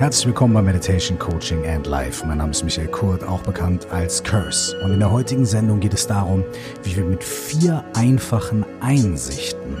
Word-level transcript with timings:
Herzlich 0.00 0.28
willkommen 0.28 0.54
bei 0.54 0.62
Meditation 0.62 1.18
Coaching 1.18 1.66
and 1.66 1.86
Life. 1.86 2.26
Mein 2.26 2.38
Name 2.38 2.52
ist 2.52 2.64
Michael 2.64 2.88
Kurt, 2.88 3.22
auch 3.22 3.42
bekannt 3.42 3.86
als 3.90 4.22
Curse. 4.22 4.74
Und 4.82 4.92
in 4.92 4.98
der 4.98 5.10
heutigen 5.10 5.44
Sendung 5.44 5.78
geht 5.78 5.92
es 5.92 6.06
darum, 6.06 6.42
wie 6.82 6.96
wir 6.96 7.04
mit 7.04 7.22
vier 7.22 7.84
einfachen 7.94 8.64
Einsichten, 8.80 9.76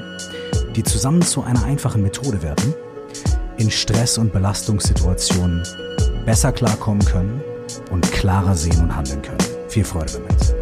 die 0.76 0.82
zusammen 0.82 1.22
zu 1.22 1.42
einer 1.42 1.64
einfachen 1.64 2.02
Methode 2.02 2.42
werden, 2.42 2.74
in 3.56 3.70
Stress- 3.70 4.18
und 4.18 4.30
Belastungssituationen 4.30 5.62
besser 6.26 6.52
klarkommen 6.52 7.02
können 7.06 7.40
und 7.90 8.12
klarer 8.12 8.54
sehen 8.54 8.78
und 8.78 8.94
handeln 8.94 9.22
können. 9.22 9.38
Viel 9.68 9.84
Freude 9.84 10.12
damit. 10.12 10.59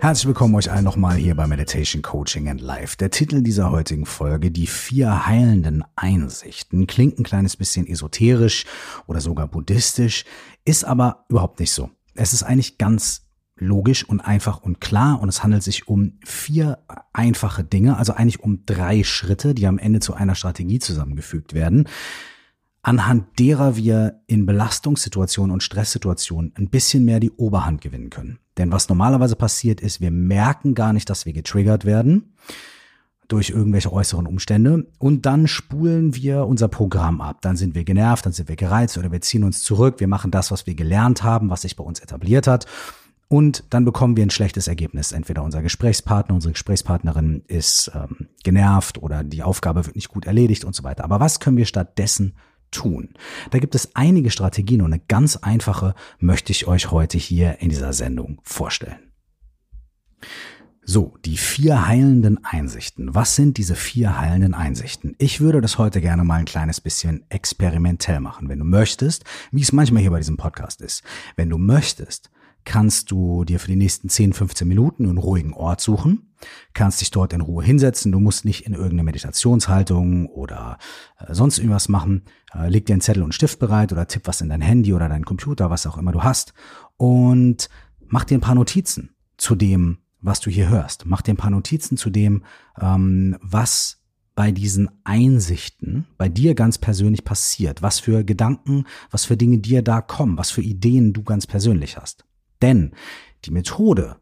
Herzlich 0.00 0.28
willkommen 0.28 0.54
euch 0.54 0.70
allen 0.70 0.84
nochmal 0.84 1.16
hier 1.16 1.34
bei 1.34 1.48
Meditation 1.48 2.02
Coaching 2.02 2.48
and 2.48 2.60
Life. 2.60 2.96
Der 2.96 3.10
Titel 3.10 3.42
dieser 3.42 3.72
heutigen 3.72 4.06
Folge, 4.06 4.52
die 4.52 4.68
vier 4.68 5.26
heilenden 5.26 5.82
Einsichten, 5.96 6.86
klingt 6.86 7.18
ein 7.18 7.24
kleines 7.24 7.56
bisschen 7.56 7.84
esoterisch 7.84 8.64
oder 9.08 9.20
sogar 9.20 9.48
buddhistisch, 9.48 10.24
ist 10.64 10.84
aber 10.84 11.24
überhaupt 11.28 11.58
nicht 11.58 11.72
so. 11.72 11.90
Es 12.14 12.32
ist 12.32 12.44
eigentlich 12.44 12.78
ganz 12.78 13.22
logisch 13.56 14.08
und 14.08 14.20
einfach 14.20 14.62
und 14.62 14.80
klar 14.80 15.20
und 15.20 15.28
es 15.28 15.42
handelt 15.42 15.64
sich 15.64 15.88
um 15.88 16.20
vier 16.24 16.78
einfache 17.12 17.64
Dinge, 17.64 17.96
also 17.96 18.12
eigentlich 18.12 18.40
um 18.40 18.64
drei 18.66 19.02
Schritte, 19.02 19.52
die 19.52 19.66
am 19.66 19.78
Ende 19.78 19.98
zu 19.98 20.14
einer 20.14 20.36
Strategie 20.36 20.78
zusammengefügt 20.78 21.54
werden 21.54 21.88
anhand 22.88 23.38
derer 23.38 23.76
wir 23.76 24.22
in 24.26 24.46
Belastungssituationen 24.46 25.52
und 25.52 25.62
Stresssituationen 25.62 26.54
ein 26.56 26.70
bisschen 26.70 27.04
mehr 27.04 27.20
die 27.20 27.30
Oberhand 27.32 27.82
gewinnen 27.82 28.08
können. 28.08 28.38
Denn 28.56 28.72
was 28.72 28.88
normalerweise 28.88 29.36
passiert 29.36 29.82
ist, 29.82 30.00
wir 30.00 30.10
merken 30.10 30.74
gar 30.74 30.94
nicht, 30.94 31.10
dass 31.10 31.26
wir 31.26 31.34
getriggert 31.34 31.84
werden 31.84 32.32
durch 33.28 33.50
irgendwelche 33.50 33.92
äußeren 33.92 34.26
Umstände 34.26 34.86
und 34.96 35.26
dann 35.26 35.48
spulen 35.48 36.14
wir 36.14 36.46
unser 36.46 36.68
Programm 36.68 37.20
ab. 37.20 37.42
Dann 37.42 37.56
sind 37.58 37.74
wir 37.74 37.84
genervt, 37.84 38.24
dann 38.24 38.32
sind 38.32 38.48
wir 38.48 38.56
gereizt 38.56 38.96
oder 38.96 39.12
wir 39.12 39.20
ziehen 39.20 39.44
uns 39.44 39.62
zurück, 39.62 39.96
wir 40.00 40.08
machen 40.08 40.30
das, 40.30 40.50
was 40.50 40.66
wir 40.66 40.74
gelernt 40.74 41.22
haben, 41.22 41.50
was 41.50 41.60
sich 41.62 41.76
bei 41.76 41.84
uns 41.84 42.00
etabliert 42.00 42.46
hat 42.46 42.64
und 43.28 43.64
dann 43.68 43.84
bekommen 43.84 44.16
wir 44.16 44.24
ein 44.24 44.30
schlechtes 44.30 44.66
Ergebnis. 44.66 45.12
Entweder 45.12 45.42
unser 45.42 45.60
Gesprächspartner, 45.60 46.34
unsere 46.34 46.52
Gesprächspartnerin 46.52 47.42
ist 47.48 47.90
ähm, 47.94 48.28
genervt 48.44 49.02
oder 49.02 49.24
die 49.24 49.42
Aufgabe 49.42 49.84
wird 49.84 49.94
nicht 49.96 50.08
gut 50.08 50.24
erledigt 50.24 50.64
und 50.64 50.74
so 50.74 50.84
weiter. 50.84 51.04
Aber 51.04 51.20
was 51.20 51.38
können 51.38 51.58
wir 51.58 51.66
stattdessen 51.66 52.32
tun. 52.70 53.10
Da 53.50 53.58
gibt 53.58 53.74
es 53.74 53.94
einige 53.94 54.30
Strategien 54.30 54.82
und 54.82 54.92
eine 54.92 55.02
ganz 55.08 55.36
einfache 55.36 55.94
möchte 56.18 56.52
ich 56.52 56.66
euch 56.66 56.90
heute 56.90 57.18
hier 57.18 57.60
in 57.60 57.68
dieser 57.68 57.92
Sendung 57.92 58.40
vorstellen. 58.42 58.98
So, 60.90 61.18
die 61.22 61.36
vier 61.36 61.86
heilenden 61.86 62.42
Einsichten. 62.46 63.14
Was 63.14 63.36
sind 63.36 63.58
diese 63.58 63.74
vier 63.74 64.18
heilenden 64.18 64.54
Einsichten? 64.54 65.14
Ich 65.18 65.38
würde 65.42 65.60
das 65.60 65.76
heute 65.76 66.00
gerne 66.00 66.24
mal 66.24 66.36
ein 66.36 66.46
kleines 66.46 66.80
bisschen 66.80 67.26
experimentell 67.28 68.20
machen. 68.20 68.48
Wenn 68.48 68.58
du 68.58 68.64
möchtest, 68.64 69.24
wie 69.52 69.60
es 69.60 69.72
manchmal 69.72 70.00
hier 70.00 70.10
bei 70.10 70.16
diesem 70.16 70.38
Podcast 70.38 70.80
ist, 70.80 71.02
wenn 71.36 71.50
du 71.50 71.58
möchtest, 71.58 72.30
kannst 72.64 73.10
du 73.10 73.44
dir 73.44 73.58
für 73.60 73.68
die 73.68 73.76
nächsten 73.76 74.08
10, 74.08 74.32
15 74.32 74.68
Minuten 74.68 75.06
einen 75.06 75.18
ruhigen 75.18 75.54
Ort 75.54 75.80
suchen, 75.80 76.34
kannst 76.74 77.00
dich 77.00 77.10
dort 77.10 77.32
in 77.32 77.40
Ruhe 77.40 77.64
hinsetzen, 77.64 78.12
du 78.12 78.20
musst 78.20 78.44
nicht 78.44 78.66
in 78.66 78.74
irgendeine 78.74 79.04
Meditationshaltung 79.04 80.26
oder 80.26 80.78
äh, 81.18 81.34
sonst 81.34 81.58
irgendwas 81.58 81.88
machen, 81.88 82.24
äh, 82.54 82.68
leg 82.68 82.86
dir 82.86 82.94
einen 82.94 83.00
Zettel 83.00 83.22
und 83.22 83.34
Stift 83.34 83.58
bereit 83.58 83.92
oder 83.92 84.06
tipp 84.06 84.22
was 84.26 84.40
in 84.40 84.48
dein 84.48 84.60
Handy 84.60 84.92
oder 84.92 85.08
dein 85.08 85.24
Computer, 85.24 85.70
was 85.70 85.86
auch 85.86 85.98
immer 85.98 86.12
du 86.12 86.22
hast. 86.22 86.52
Und 86.96 87.68
mach 88.06 88.24
dir 88.24 88.38
ein 88.38 88.42
paar 88.42 88.54
Notizen 88.54 89.14
zu 89.36 89.54
dem, 89.54 89.98
was 90.20 90.40
du 90.40 90.50
hier 90.50 90.68
hörst. 90.68 91.06
Mach 91.06 91.22
dir 91.22 91.34
ein 91.34 91.38
paar 91.38 91.50
Notizen 91.50 91.96
zu 91.96 92.10
dem, 92.10 92.44
ähm, 92.80 93.36
was 93.40 93.98
bei 94.34 94.52
diesen 94.52 94.88
Einsichten 95.02 96.06
bei 96.16 96.28
dir 96.28 96.54
ganz 96.54 96.78
persönlich 96.78 97.24
passiert, 97.24 97.82
was 97.82 97.98
für 97.98 98.22
Gedanken, 98.22 98.84
was 99.10 99.24
für 99.24 99.36
Dinge 99.36 99.58
dir 99.58 99.82
da 99.82 100.00
kommen, 100.00 100.38
was 100.38 100.52
für 100.52 100.62
Ideen 100.62 101.12
du 101.12 101.24
ganz 101.24 101.46
persönlich 101.46 101.96
hast. 101.96 102.24
Denn 102.62 102.92
die 103.44 103.50
Methode 103.50 104.16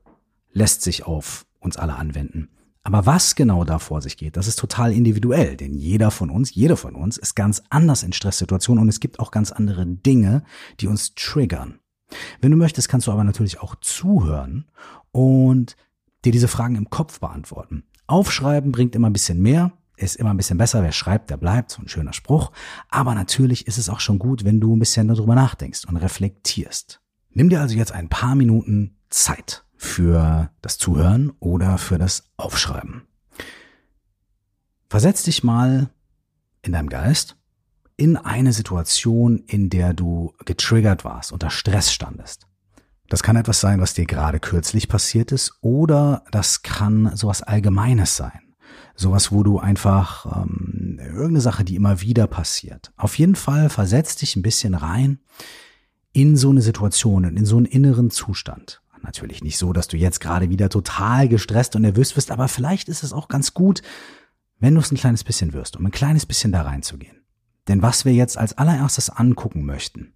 lässt 0.53 0.83
sich 0.83 1.05
auf 1.05 1.47
uns 1.61 1.77
alle 1.77 1.97
anwenden. 1.97 2.49
Aber 2.83 3.05
was 3.05 3.35
genau 3.35 3.65
da 3.65 3.81
vor 3.81 4.01
sich 4.01 4.17
geht, 4.17 4.37
das 4.37 4.47
ist 4.47 4.61
total 4.61 4.93
individuell, 4.93 5.57
denn 5.57 5.75
jeder 5.75 6.13
von 6.13 6.31
uns, 6.31 6.55
jede 6.55 6.77
von 6.77 6.95
uns 6.95 7.17
ist 7.17 7.35
ganz 7.35 7.63
anders 7.69 8.05
in 8.05 8.13
Stresssituationen 8.13 8.81
und 8.81 8.89
es 8.89 9.01
gibt 9.01 9.19
auch 9.19 9.33
ganz 9.33 9.51
andere 9.51 9.85
Dinge, 9.85 10.45
die 10.79 10.87
uns 10.87 11.15
triggern. 11.17 11.81
Wenn 12.41 12.53
du 12.53 12.57
möchtest, 12.57 12.89
kannst 12.89 13.09
du 13.09 13.11
aber 13.11 13.25
natürlich 13.25 13.61
auch 13.61 13.75
zuhören 13.81 14.67
und 15.11 15.77
dir 16.25 16.31
diese 16.31 16.47
Fragen 16.47 16.77
im 16.77 16.89
Kopf 16.89 17.19
beantworten. 17.19 17.83
Aufschreiben 18.07 18.71
bringt 18.71 18.95
immer 18.95 19.11
ein 19.11 19.13
bisschen 19.13 19.43
mehr, 19.43 19.73
ist 19.97 20.17
immer 20.17 20.31
ein 20.31 20.37
bisschen 20.37 20.59
besser. 20.59 20.83
Wer 20.83 20.93
schreibt, 20.93 21.31
der 21.31 21.39
bleibt. 21.39 21.71
So 21.71 21.83
ein 21.83 21.89
schöner 21.89 22.13
Spruch. 22.13 22.53
Aber 22.89 23.15
natürlich 23.15 23.67
ist 23.67 23.79
es 23.79 23.89
auch 23.89 24.01
schon 24.01 24.19
gut, 24.19 24.45
wenn 24.45 24.61
du 24.61 24.77
ein 24.77 24.79
bisschen 24.79 25.09
darüber 25.09 25.35
nachdenkst 25.35 25.87
und 25.89 25.97
reflektierst. 25.97 27.01
Nimm 27.37 27.51
dir 27.51 27.61
also 27.61 27.77
jetzt 27.77 27.93
ein 27.93 28.09
paar 28.09 28.35
Minuten 28.35 28.97
Zeit 29.11 29.63
für 29.77 30.51
das 30.63 30.79
Zuhören 30.79 31.35
oder 31.39 31.77
für 31.77 31.99
das 31.99 32.31
Aufschreiben. 32.39 33.03
Versetz 34.89 35.23
dich 35.23 35.45
mal 35.45 35.91
in 36.63 36.73
deinem 36.73 36.89
Geist 36.89 37.37
in 37.99 38.17
eine 38.17 38.55
Situation, 38.55 39.41
in 39.47 39.69
der 39.69 39.93
du 39.93 40.33
getriggert 40.47 41.05
warst, 41.05 41.31
unter 41.31 41.51
Stress 41.51 41.93
standest. 41.93 42.47
Das 43.11 43.23
kann 43.23 43.37
etwas 43.37 43.61
sein, 43.61 43.83
was 43.83 43.93
dir 43.93 44.07
gerade 44.07 44.41
kürzlich 44.41 44.89
passiert 44.89 45.31
ist, 45.31 45.59
oder 45.61 46.25
das 46.31 46.63
kann 46.63 47.15
sowas 47.17 47.43
Allgemeines 47.43 48.17
sein. 48.17 48.55
Sowas, 48.95 49.31
wo 49.31 49.43
du 49.43 49.59
einfach 49.59 50.25
ähm, 50.43 50.99
irgendeine 50.99 51.43
Sache, 51.43 51.65
die 51.65 51.77
immer 51.77 52.01
wieder 52.01 52.29
passiert. 52.29 52.95
Auf 52.97 53.19
jeden 53.19 53.37
Fall 53.37 53.69
versetz 53.69 54.17
dich 54.17 54.37
ein 54.37 54.43
bisschen 54.43 54.75
rein 54.75 55.19
in 56.17 56.35
so 56.35 56.49
eine 56.49 56.63
Situation, 56.63 57.25
in 57.25 57.45
so 57.45 57.59
einen 57.59 57.67
inneren 57.67 58.11
Zustand. 58.11 58.81
Natürlich 59.03 59.45
nicht 59.45 59.59
so, 59.59 59.75
dass 59.75 59.87
du 59.87 59.99
jetzt 59.99 60.19
gerade 60.19 60.49
wieder 60.49 60.71
total 60.71 61.29
gestresst 61.29 61.77
und 61.77 61.83
nervös 61.83 62.17
wirst, 62.17 62.31
aber 62.31 62.49
vielleicht 62.49 62.89
ist 62.89 63.03
es 63.03 63.13
auch 63.13 63.29
ganz 63.29 63.53
gut, 63.53 63.83
wenn 64.59 64.75
du 64.75 64.81
es 64.81 64.91
ein 64.91 64.97
kleines 64.97 65.25
bisschen 65.25 65.53
wirst, 65.53 65.77
um 65.77 65.85
ein 65.85 65.93
kleines 65.93 66.25
bisschen 66.25 66.53
da 66.53 66.63
reinzugehen. 66.63 67.19
Denn 67.69 67.83
was 67.83 68.07
wir 68.07 68.15
jetzt 68.15 68.39
als 68.39 68.57
allererstes 68.57 69.11
angucken 69.11 69.67
möchten, 69.67 70.15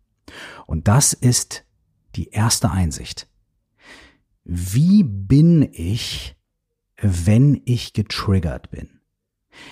und 0.66 0.88
das 0.88 1.12
ist 1.12 1.66
die 2.16 2.30
erste 2.30 2.70
Einsicht. 2.70 3.28
Wie 4.42 5.02
bin 5.02 5.68
ich, 5.70 6.34
wenn 6.96 7.60
ich 7.66 7.92
getriggert 7.92 8.70
bin? 8.70 9.00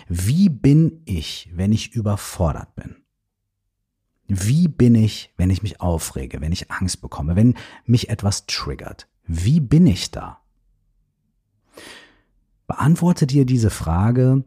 Wie 0.09 0.51
bin 0.51 1.01
ich, 1.07 1.51
wenn 1.55 1.73
ich 1.73 1.95
überfordert 1.95 2.75
bin? 2.75 2.97
Wie 4.29 4.69
bin 4.69 4.95
ich, 4.95 5.33
wenn 5.39 5.49
ich 5.49 5.63
mich 5.63 5.81
aufrege, 5.81 6.43
wenn 6.43 6.53
ich 6.53 6.71
Angst 6.71 7.01
bekomme, 7.01 7.35
wenn 7.35 7.55
mich 7.87 8.11
etwas 8.11 8.45
triggert? 8.47 9.09
Wie 9.27 9.59
bin 9.59 9.87
ich 9.87 10.11
da? 10.11 10.43
Beantworte 12.67 13.27
dir 13.27 13.47
diese 13.47 13.71
Frage 13.71 14.45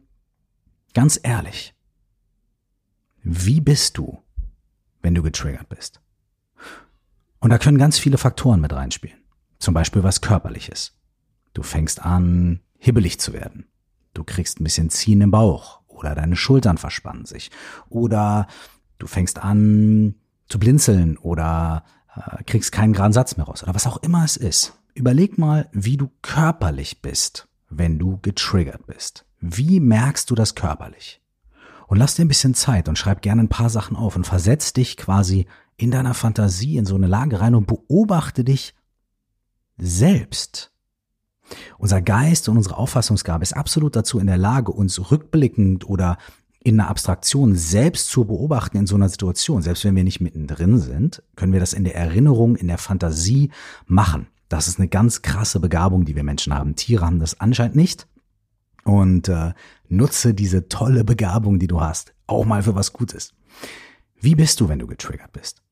ganz 0.94 1.18
ehrlich. 1.20 1.74
Wie 3.24 3.60
bist 3.60 3.98
du, 3.98 4.22
wenn 5.02 5.16
du 5.16 5.22
getriggert 5.22 5.68
bist? 5.68 6.00
Und 7.40 7.50
da 7.50 7.58
können 7.58 7.78
ganz 7.78 7.98
viele 7.98 8.18
Faktoren 8.18 8.60
mit 8.60 8.72
reinspielen. 8.72 9.18
Zum 9.58 9.74
Beispiel 9.74 10.04
was 10.04 10.20
körperliches. 10.20 10.96
Du 11.54 11.64
fängst 11.64 12.04
an, 12.04 12.60
hibbelig 12.78 13.18
zu 13.18 13.32
werden. 13.32 13.66
Du 14.14 14.22
kriegst 14.22 14.60
ein 14.60 14.64
bisschen 14.64 14.90
Ziehen 14.90 15.20
im 15.22 15.32
Bauch 15.32 15.80
oder 15.88 16.14
deine 16.14 16.36
Schultern 16.36 16.78
verspannen 16.78 17.26
sich 17.26 17.50
oder 17.88 18.46
Du 19.02 19.08
fängst 19.08 19.42
an 19.42 20.14
zu 20.48 20.60
blinzeln 20.60 21.16
oder 21.18 21.82
äh, 22.14 22.44
kriegst 22.44 22.70
keinen 22.70 22.92
geraden 22.92 23.12
Satz 23.12 23.36
mehr 23.36 23.46
raus 23.46 23.64
oder 23.64 23.74
was 23.74 23.88
auch 23.88 23.96
immer 23.96 24.22
es 24.22 24.36
ist. 24.36 24.74
Überleg 24.94 25.38
mal, 25.38 25.68
wie 25.72 25.96
du 25.96 26.08
körperlich 26.22 27.02
bist, 27.02 27.48
wenn 27.68 27.98
du 27.98 28.20
getriggert 28.22 28.86
bist. 28.86 29.26
Wie 29.40 29.80
merkst 29.80 30.30
du 30.30 30.36
das 30.36 30.54
körperlich? 30.54 31.20
Und 31.88 31.98
lass 31.98 32.14
dir 32.14 32.24
ein 32.24 32.28
bisschen 32.28 32.54
Zeit 32.54 32.88
und 32.88 32.96
schreib 32.96 33.22
gerne 33.22 33.42
ein 33.42 33.48
paar 33.48 33.70
Sachen 33.70 33.96
auf 33.96 34.14
und 34.14 34.24
versetz 34.24 34.72
dich 34.72 34.96
quasi 34.96 35.48
in 35.76 35.90
deiner 35.90 36.14
Fantasie 36.14 36.76
in 36.76 36.86
so 36.86 36.94
eine 36.94 37.08
Lage 37.08 37.40
rein 37.40 37.56
und 37.56 37.66
beobachte 37.66 38.44
dich 38.44 38.72
selbst. 39.78 40.70
Unser 41.76 42.00
Geist 42.02 42.48
und 42.48 42.56
unsere 42.56 42.76
Auffassungsgabe 42.76 43.42
ist 43.42 43.56
absolut 43.56 43.96
dazu 43.96 44.20
in 44.20 44.28
der 44.28 44.38
Lage, 44.38 44.70
uns 44.70 45.10
rückblickend 45.10 45.88
oder 45.88 46.18
in 46.64 46.78
einer 46.78 46.88
Abstraktion 46.88 47.56
selbst 47.56 48.08
zu 48.08 48.24
beobachten 48.24 48.76
in 48.76 48.86
so 48.86 48.94
einer 48.94 49.08
Situation, 49.08 49.62
selbst 49.62 49.84
wenn 49.84 49.96
wir 49.96 50.04
nicht 50.04 50.20
mittendrin 50.20 50.78
sind, 50.78 51.22
können 51.34 51.52
wir 51.52 51.60
das 51.60 51.72
in 51.72 51.84
der 51.84 51.96
Erinnerung, 51.96 52.56
in 52.56 52.68
der 52.68 52.78
Fantasie 52.78 53.50
machen. 53.86 54.28
Das 54.48 54.68
ist 54.68 54.78
eine 54.78 54.88
ganz 54.88 55.22
krasse 55.22 55.60
Begabung, 55.60 56.04
die 56.04 56.14
wir 56.14 56.24
Menschen 56.24 56.54
haben. 56.54 56.76
Tiere 56.76 57.06
haben 57.06 57.18
das 57.18 57.40
anscheinend 57.40 57.74
nicht. 57.74 58.06
Und 58.84 59.28
äh, 59.28 59.54
nutze 59.88 60.34
diese 60.34 60.68
tolle 60.68 61.04
Begabung, 61.04 61.58
die 61.58 61.68
du 61.68 61.80
hast, 61.80 62.14
auch 62.26 62.44
mal 62.44 62.62
für 62.62 62.74
was 62.74 62.92
Gutes. 62.92 63.32
Wie 64.20 64.34
bist 64.34 64.60
du, 64.60 64.68
wenn 64.68 64.78
du 64.78 64.86
getriggert 64.86 65.32
bist? 65.32 65.62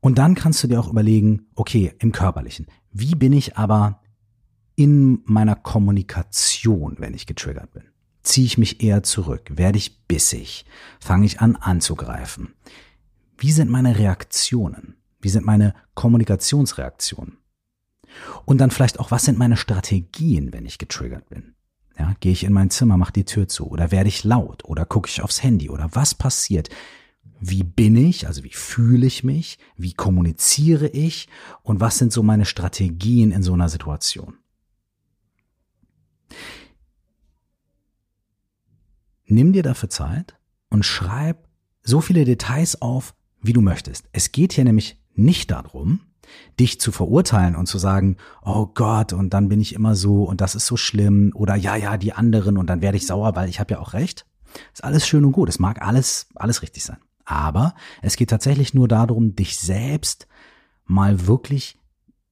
Und 0.00 0.18
dann 0.18 0.34
kannst 0.34 0.62
du 0.62 0.68
dir 0.68 0.80
auch 0.80 0.90
überlegen, 0.90 1.46
okay, 1.54 1.94
im 1.98 2.12
körperlichen, 2.12 2.66
wie 2.92 3.14
bin 3.14 3.32
ich 3.32 3.56
aber 3.56 4.00
in 4.74 5.22
meiner 5.24 5.56
Kommunikation, 5.56 6.96
wenn 6.98 7.14
ich 7.14 7.26
getriggert 7.26 7.72
bin? 7.72 7.84
Ziehe 8.26 8.46
ich 8.46 8.58
mich 8.58 8.82
eher 8.82 9.04
zurück? 9.04 9.42
Werde 9.50 9.78
ich 9.78 10.04
bissig? 10.08 10.64
Fange 10.98 11.26
ich 11.26 11.40
an 11.40 11.54
anzugreifen? 11.54 12.54
Wie 13.38 13.52
sind 13.52 13.70
meine 13.70 13.98
Reaktionen? 13.98 14.96
Wie 15.20 15.28
sind 15.28 15.46
meine 15.46 15.74
Kommunikationsreaktionen? 15.94 17.38
Und 18.44 18.58
dann 18.58 18.72
vielleicht 18.72 18.98
auch, 18.98 19.12
was 19.12 19.24
sind 19.24 19.38
meine 19.38 19.56
Strategien, 19.56 20.52
wenn 20.52 20.66
ich 20.66 20.78
getriggert 20.78 21.28
bin? 21.28 21.54
Ja, 21.96 22.16
gehe 22.18 22.32
ich 22.32 22.42
in 22.42 22.52
mein 22.52 22.70
Zimmer, 22.70 22.96
mach 22.96 23.12
die 23.12 23.24
Tür 23.24 23.46
zu 23.46 23.68
oder 23.68 23.92
werde 23.92 24.08
ich 24.08 24.24
laut 24.24 24.64
oder 24.64 24.84
gucke 24.84 25.08
ich 25.08 25.22
aufs 25.22 25.44
Handy 25.44 25.70
oder 25.70 25.88
was 25.92 26.12
passiert? 26.16 26.68
Wie 27.38 27.62
bin 27.62 27.94
ich, 27.94 28.26
also 28.26 28.42
wie 28.42 28.52
fühle 28.52 29.06
ich 29.06 29.22
mich, 29.22 29.58
wie 29.76 29.92
kommuniziere 29.92 30.88
ich 30.88 31.28
und 31.62 31.78
was 31.78 31.98
sind 31.98 32.12
so 32.12 32.24
meine 32.24 32.44
Strategien 32.44 33.30
in 33.30 33.44
so 33.44 33.52
einer 33.52 33.68
Situation? 33.68 34.34
Nimm 39.26 39.52
dir 39.52 39.62
dafür 39.62 39.90
Zeit 39.90 40.36
und 40.70 40.84
schreib 40.84 41.48
so 41.82 42.00
viele 42.00 42.24
Details 42.24 42.80
auf, 42.80 43.14
wie 43.40 43.52
du 43.52 43.60
möchtest. 43.60 44.08
Es 44.12 44.32
geht 44.32 44.52
hier 44.52 44.64
nämlich 44.64 45.00
nicht 45.14 45.50
darum, 45.50 46.00
dich 46.58 46.80
zu 46.80 46.92
verurteilen 46.92 47.54
und 47.54 47.66
zu 47.66 47.78
sagen, 47.78 48.16
oh 48.44 48.66
Gott, 48.66 49.12
und 49.12 49.30
dann 49.32 49.48
bin 49.48 49.60
ich 49.60 49.74
immer 49.74 49.94
so 49.94 50.24
und 50.24 50.40
das 50.40 50.54
ist 50.54 50.66
so 50.66 50.76
schlimm 50.76 51.32
oder 51.34 51.54
ja, 51.54 51.76
ja, 51.76 51.96
die 51.96 52.12
anderen 52.12 52.56
und 52.56 52.68
dann 52.68 52.82
werde 52.82 52.96
ich 52.96 53.06
sauer, 53.06 53.36
weil 53.36 53.48
ich 53.48 53.60
habe 53.60 53.74
ja 53.74 53.80
auch 53.80 53.92
recht. 53.92 54.26
Ist 54.72 54.84
alles 54.84 55.06
schön 55.06 55.24
und 55.24 55.32
gut. 55.32 55.48
Es 55.48 55.58
mag 55.58 55.82
alles, 55.82 56.28
alles 56.34 56.62
richtig 56.62 56.84
sein. 56.84 56.98
Aber 57.24 57.74
es 58.02 58.16
geht 58.16 58.30
tatsächlich 58.30 58.74
nur 58.74 58.88
darum, 58.88 59.34
dich 59.34 59.58
selbst 59.58 60.26
mal 60.84 61.26
wirklich 61.26 61.78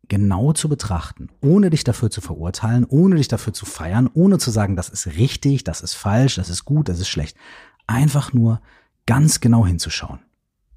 genau 0.09 0.53
zu 0.53 0.69
betrachten, 0.69 1.29
ohne 1.41 1.71
dich 1.71 1.85
dafür 1.85 2.11
zu 2.11 2.21
verurteilen, 2.21 2.85
ohne 2.85 3.17
dich 3.17 3.29
dafür 3.29 3.53
zu 3.53 3.67
feiern, 3.67 4.09
ohne 4.13 4.39
zu 4.39 4.51
sagen, 4.51 4.77
das 4.77 4.89
ist 4.89 5.07
richtig, 5.07 5.65
das 5.65 5.81
ist 5.81 5.95
falsch, 5.95 6.37
das 6.37 6.51
ist 6.51 6.65
gut, 6.65 6.89
das 6.89 7.01
ist 7.01 7.09
schlecht. 7.09 7.37
Einfach 7.87 8.33
nur 8.33 8.61
ganz 9.07 9.41
genau 9.41 9.67
hinzuschauen. 9.67 10.21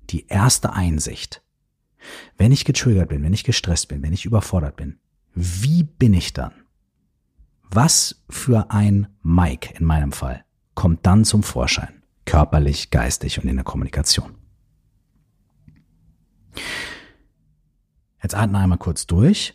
Die 0.09 0.27
erste 0.27 0.73
Einsicht. 0.73 1.41
Wenn 2.37 2.51
ich 2.51 2.65
getriggert 2.65 3.09
bin, 3.09 3.23
wenn 3.23 3.33
ich 3.33 3.43
gestresst 3.43 3.87
bin, 3.87 4.03
wenn 4.03 4.13
ich 4.13 4.25
überfordert 4.25 4.75
bin, 4.75 4.99
wie 5.33 5.83
bin 5.83 6.13
ich 6.13 6.33
dann? 6.33 6.53
Was 7.69 8.23
für 8.29 8.71
ein 8.71 9.07
Mike 9.23 9.73
in 9.77 9.85
meinem 9.85 10.11
Fall 10.11 10.45
kommt 10.73 11.05
dann 11.05 11.25
zum 11.25 11.43
Vorschein? 11.43 12.01
Körperlich, 12.25 12.91
geistig 12.91 13.41
und 13.41 13.49
in 13.49 13.55
der 13.57 13.65
Kommunikation. 13.65 14.35
Jetzt 18.27 18.35
atme 18.35 18.57
einmal 18.57 18.77
kurz 18.77 19.07
durch 19.07 19.53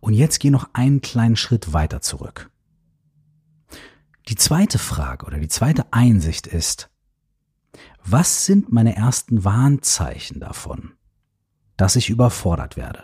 und 0.00 0.14
jetzt 0.14 0.40
geh 0.40 0.48
noch 0.48 0.70
einen 0.72 1.02
kleinen 1.02 1.36
Schritt 1.36 1.74
weiter 1.74 2.00
zurück. 2.00 2.50
Die 4.30 4.34
zweite 4.34 4.78
Frage 4.78 5.26
oder 5.26 5.38
die 5.38 5.48
zweite 5.48 5.92
Einsicht 5.92 6.46
ist, 6.46 6.88
was 8.02 8.46
sind 8.46 8.72
meine 8.72 8.96
ersten 8.96 9.44
Warnzeichen 9.44 10.40
davon, 10.40 10.92
dass 11.76 11.96
ich 11.96 12.08
überfordert 12.08 12.78
werde? 12.78 13.02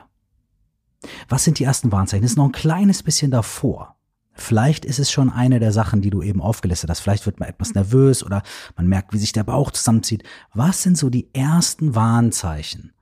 Was 1.28 1.44
sind 1.44 1.58
die 1.58 1.64
ersten 1.64 1.92
Warnzeichen? 1.92 2.22
Das 2.22 2.30
ist 2.30 2.38
noch 2.38 2.46
ein 2.46 2.52
kleines 2.52 3.02
bisschen 3.02 3.30
davor. 3.30 3.96
Vielleicht 4.32 4.86
ist 4.86 5.00
es 5.00 5.10
schon 5.10 5.28
eine 5.28 5.60
der 5.60 5.72
Sachen, 5.72 6.00
die 6.00 6.08
du 6.08 6.22
eben 6.22 6.40
aufgelistet 6.40 6.88
hast. 6.88 7.00
Vielleicht 7.00 7.26
wird 7.26 7.40
man 7.40 7.50
etwas 7.50 7.74
nervös 7.74 8.24
oder 8.24 8.42
man 8.74 8.86
merkt, 8.86 9.12
wie 9.12 9.18
sich 9.18 9.32
der 9.32 9.44
Bauch 9.44 9.70
zusammenzieht. 9.70 10.22
Was 10.54 10.82
sind 10.82 10.96
so 10.96 11.10
die 11.10 11.28
ersten 11.34 11.94
Warnzeichen, 11.94 12.94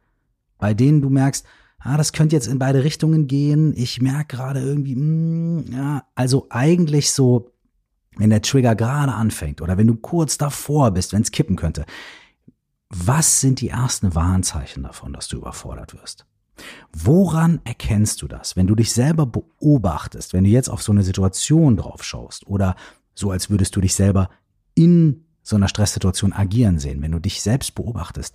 bei 0.58 0.75
denen 0.75 1.00
du 1.00 1.10
merkst, 1.10 1.46
ah, 1.78 1.96
das 1.96 2.12
könnte 2.12 2.37
jetzt 2.37 2.49
in 2.49 2.58
beide 2.58 2.84
Richtungen 2.84 3.26
gehen. 3.26 3.72
Ich 3.76 4.00
merke 4.00 4.37
gerade 4.37 4.60
irgendwie, 4.60 4.96
mh, 4.96 5.62
mm, 5.62 5.72
ja, 5.72 6.02
also 6.14 6.46
eigentlich 6.50 7.12
so 7.12 7.52
wenn 8.19 8.31
der 8.31 8.43
Trigger 8.43 8.75
gerade 8.75 9.14
anfängt 9.14 9.62
oder 9.62 9.78
wenn 9.78 9.87
du 9.87 9.94
kurz 9.94 10.37
davor 10.37 10.90
bist, 10.90 11.12
wenn 11.12 11.22
es 11.22 11.31
kippen 11.31 11.56
könnte, 11.56 11.87
was 12.90 13.40
sind 13.40 13.60
die 13.60 13.69
ersten 13.69 14.14
Warnzeichen 14.14 14.82
davon, 14.82 15.12
dass 15.12 15.28
du 15.28 15.38
überfordert 15.38 15.94
wirst? 15.94 16.26
Woran 16.93 17.60
erkennst 17.64 18.20
du 18.20 18.28
das, 18.28 18.56
wenn 18.56 18.66
du 18.66 18.75
dich 18.75 18.93
selber 18.93 19.26
beobachtest, 19.26 20.32
wenn 20.32 20.44
du 20.44 20.50
jetzt 20.50 20.69
auf 20.69 20.82
so 20.82 20.90
eine 20.90 21.05
Situation 21.05 21.76
drauf 21.76 22.02
schaust 22.02 22.46
oder 22.46 22.75
so, 23.14 23.31
als 23.31 23.50
würdest 23.50 23.76
du 23.76 23.81
dich 23.81 23.94
selber 23.94 24.31
in 24.75 25.25
so 25.43 25.56
einer 25.56 25.69
Stresssituation 25.69 26.32
agieren 26.32 26.78
sehen, 26.78 27.00
wenn 27.00 27.12
du 27.12 27.20
dich 27.20 27.40
selbst 27.43 27.75
beobachtest? 27.75 28.34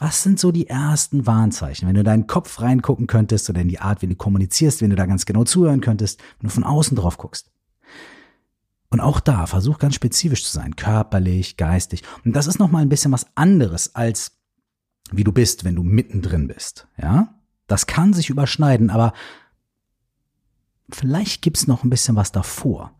Was 0.00 0.22
sind 0.22 0.40
so 0.40 0.50
die 0.50 0.66
ersten 0.66 1.26
Warnzeichen? 1.26 1.86
Wenn 1.86 1.94
du 1.94 2.02
deinen 2.02 2.26
Kopf 2.26 2.62
reingucken 2.62 3.06
könntest 3.06 3.50
oder 3.50 3.60
in 3.60 3.68
die 3.68 3.80
Art, 3.80 4.00
wie 4.00 4.06
du 4.06 4.16
kommunizierst, 4.16 4.80
wenn 4.80 4.88
du 4.88 4.96
da 4.96 5.04
ganz 5.04 5.26
genau 5.26 5.44
zuhören 5.44 5.82
könntest, 5.82 6.22
wenn 6.38 6.48
du 6.48 6.54
von 6.54 6.64
außen 6.64 6.96
drauf 6.96 7.18
guckst. 7.18 7.50
Und 8.88 9.00
auch 9.00 9.20
da, 9.20 9.44
versuch 9.44 9.78
ganz 9.78 9.94
spezifisch 9.94 10.42
zu 10.42 10.52
sein, 10.52 10.74
körperlich, 10.74 11.58
geistig. 11.58 12.02
Und 12.24 12.34
das 12.34 12.46
ist 12.46 12.58
nochmal 12.58 12.80
ein 12.80 12.88
bisschen 12.88 13.12
was 13.12 13.26
anderes 13.36 13.94
als 13.94 14.38
wie 15.12 15.22
du 15.22 15.32
bist, 15.32 15.64
wenn 15.64 15.76
du 15.76 15.82
mittendrin 15.82 16.48
bist. 16.48 16.88
Ja? 16.96 17.34
Das 17.66 17.86
kann 17.86 18.14
sich 18.14 18.30
überschneiden, 18.30 18.88
aber 18.88 19.12
vielleicht 20.90 21.42
gibt's 21.42 21.66
noch 21.66 21.84
ein 21.84 21.90
bisschen 21.90 22.16
was 22.16 22.32
davor. 22.32 22.98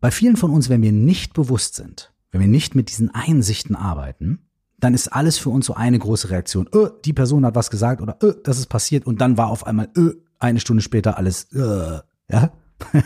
Bei 0.00 0.12
vielen 0.12 0.36
von 0.36 0.52
uns, 0.52 0.68
wenn 0.68 0.82
wir 0.82 0.92
nicht 0.92 1.34
bewusst 1.34 1.74
sind, 1.74 2.12
wenn 2.30 2.40
wir 2.40 2.48
nicht 2.48 2.76
mit 2.76 2.90
diesen 2.90 3.10
Einsichten 3.10 3.74
arbeiten, 3.74 4.46
dann 4.82 4.94
ist 4.94 5.08
alles 5.08 5.38
für 5.38 5.50
uns 5.50 5.66
so 5.66 5.74
eine 5.74 5.96
große 5.96 6.28
Reaktion. 6.30 6.68
Öh, 6.74 6.90
die 7.04 7.12
Person 7.12 7.46
hat 7.46 7.54
was 7.54 7.70
gesagt 7.70 8.02
oder 8.02 8.18
öh, 8.20 8.34
das 8.42 8.58
ist 8.58 8.66
passiert 8.66 9.06
und 9.06 9.20
dann 9.20 9.36
war 9.36 9.48
auf 9.48 9.64
einmal 9.64 9.88
öh, 9.96 10.14
eine 10.40 10.58
Stunde 10.58 10.82
später 10.82 11.16
alles 11.16 11.44
äh, 11.52 12.00
ja. 12.28 12.52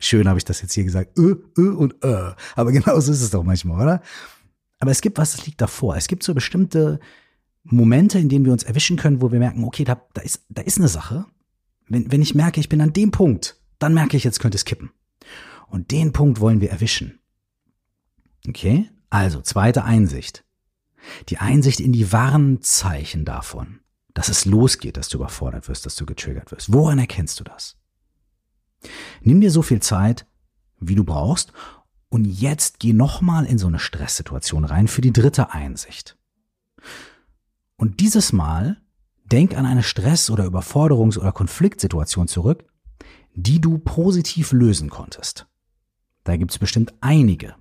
Schön 0.00 0.28
habe 0.28 0.38
ich 0.38 0.44
das 0.44 0.62
jetzt 0.62 0.72
hier 0.72 0.84
gesagt. 0.84 1.18
Ö, 1.18 1.34
ö 1.58 1.72
und 1.72 1.96
ö. 2.04 2.30
Aber 2.54 2.70
genauso 2.70 3.10
ist 3.10 3.22
es 3.22 3.30
doch 3.30 3.42
manchmal, 3.42 3.82
oder? 3.82 4.02
Aber 4.78 4.92
es 4.92 5.00
gibt 5.00 5.18
was, 5.18 5.32
das 5.32 5.44
liegt 5.46 5.60
davor. 5.60 5.96
Es 5.96 6.06
gibt 6.06 6.22
so 6.22 6.32
bestimmte 6.32 7.00
Momente, 7.64 8.20
in 8.20 8.28
denen 8.28 8.44
wir 8.44 8.52
uns 8.52 8.62
erwischen 8.62 8.96
können, 8.96 9.20
wo 9.20 9.32
wir 9.32 9.40
merken, 9.40 9.64
okay, 9.64 9.82
da, 9.82 10.00
da, 10.12 10.22
ist, 10.22 10.44
da 10.48 10.62
ist 10.62 10.78
eine 10.78 10.88
Sache. 10.88 11.26
Wenn, 11.88 12.12
wenn 12.12 12.22
ich 12.22 12.36
merke, 12.36 12.60
ich 12.60 12.68
bin 12.68 12.80
an 12.80 12.92
dem 12.92 13.10
Punkt, 13.10 13.60
dann 13.80 13.94
merke 13.94 14.16
ich, 14.16 14.22
jetzt 14.22 14.38
könnte 14.38 14.56
es 14.56 14.64
kippen. 14.64 14.92
Und 15.66 15.90
den 15.90 16.12
Punkt 16.12 16.38
wollen 16.38 16.60
wir 16.60 16.70
erwischen. 16.70 17.18
Okay? 18.46 18.88
Also, 19.10 19.40
zweite 19.40 19.84
Einsicht. 19.84 20.43
Die 21.28 21.38
Einsicht 21.38 21.80
in 21.80 21.92
die 21.92 22.12
Warnzeichen 22.12 23.24
davon, 23.24 23.80
dass 24.14 24.28
es 24.28 24.44
losgeht, 24.44 24.96
dass 24.96 25.08
du 25.08 25.18
überfordert 25.18 25.68
wirst, 25.68 25.86
dass 25.86 25.96
du 25.96 26.06
getriggert 26.06 26.52
wirst. 26.52 26.72
Woran 26.72 26.98
erkennst 26.98 27.40
du 27.40 27.44
das? 27.44 27.76
Nimm 29.22 29.40
dir 29.40 29.50
so 29.50 29.62
viel 29.62 29.80
Zeit, 29.80 30.26
wie 30.78 30.94
du 30.94 31.04
brauchst, 31.04 31.52
und 32.08 32.24
jetzt 32.26 32.78
geh 32.78 32.92
nochmal 32.92 33.44
in 33.44 33.58
so 33.58 33.66
eine 33.66 33.80
Stresssituation 33.80 34.64
rein 34.64 34.86
für 34.86 35.00
die 35.00 35.12
dritte 35.12 35.52
Einsicht. 35.52 36.16
Und 37.76 37.98
dieses 38.00 38.32
Mal 38.32 38.80
denk 39.24 39.56
an 39.56 39.66
eine 39.66 39.82
Stress- 39.82 40.30
oder 40.30 40.44
Überforderungs- 40.44 41.18
oder 41.18 41.32
Konfliktsituation 41.32 42.28
zurück, 42.28 42.64
die 43.34 43.60
du 43.60 43.78
positiv 43.78 44.52
lösen 44.52 44.90
konntest. 44.90 45.48
Da 46.22 46.36
gibt's 46.36 46.58
bestimmt 46.58 46.94
einige. 47.00 47.56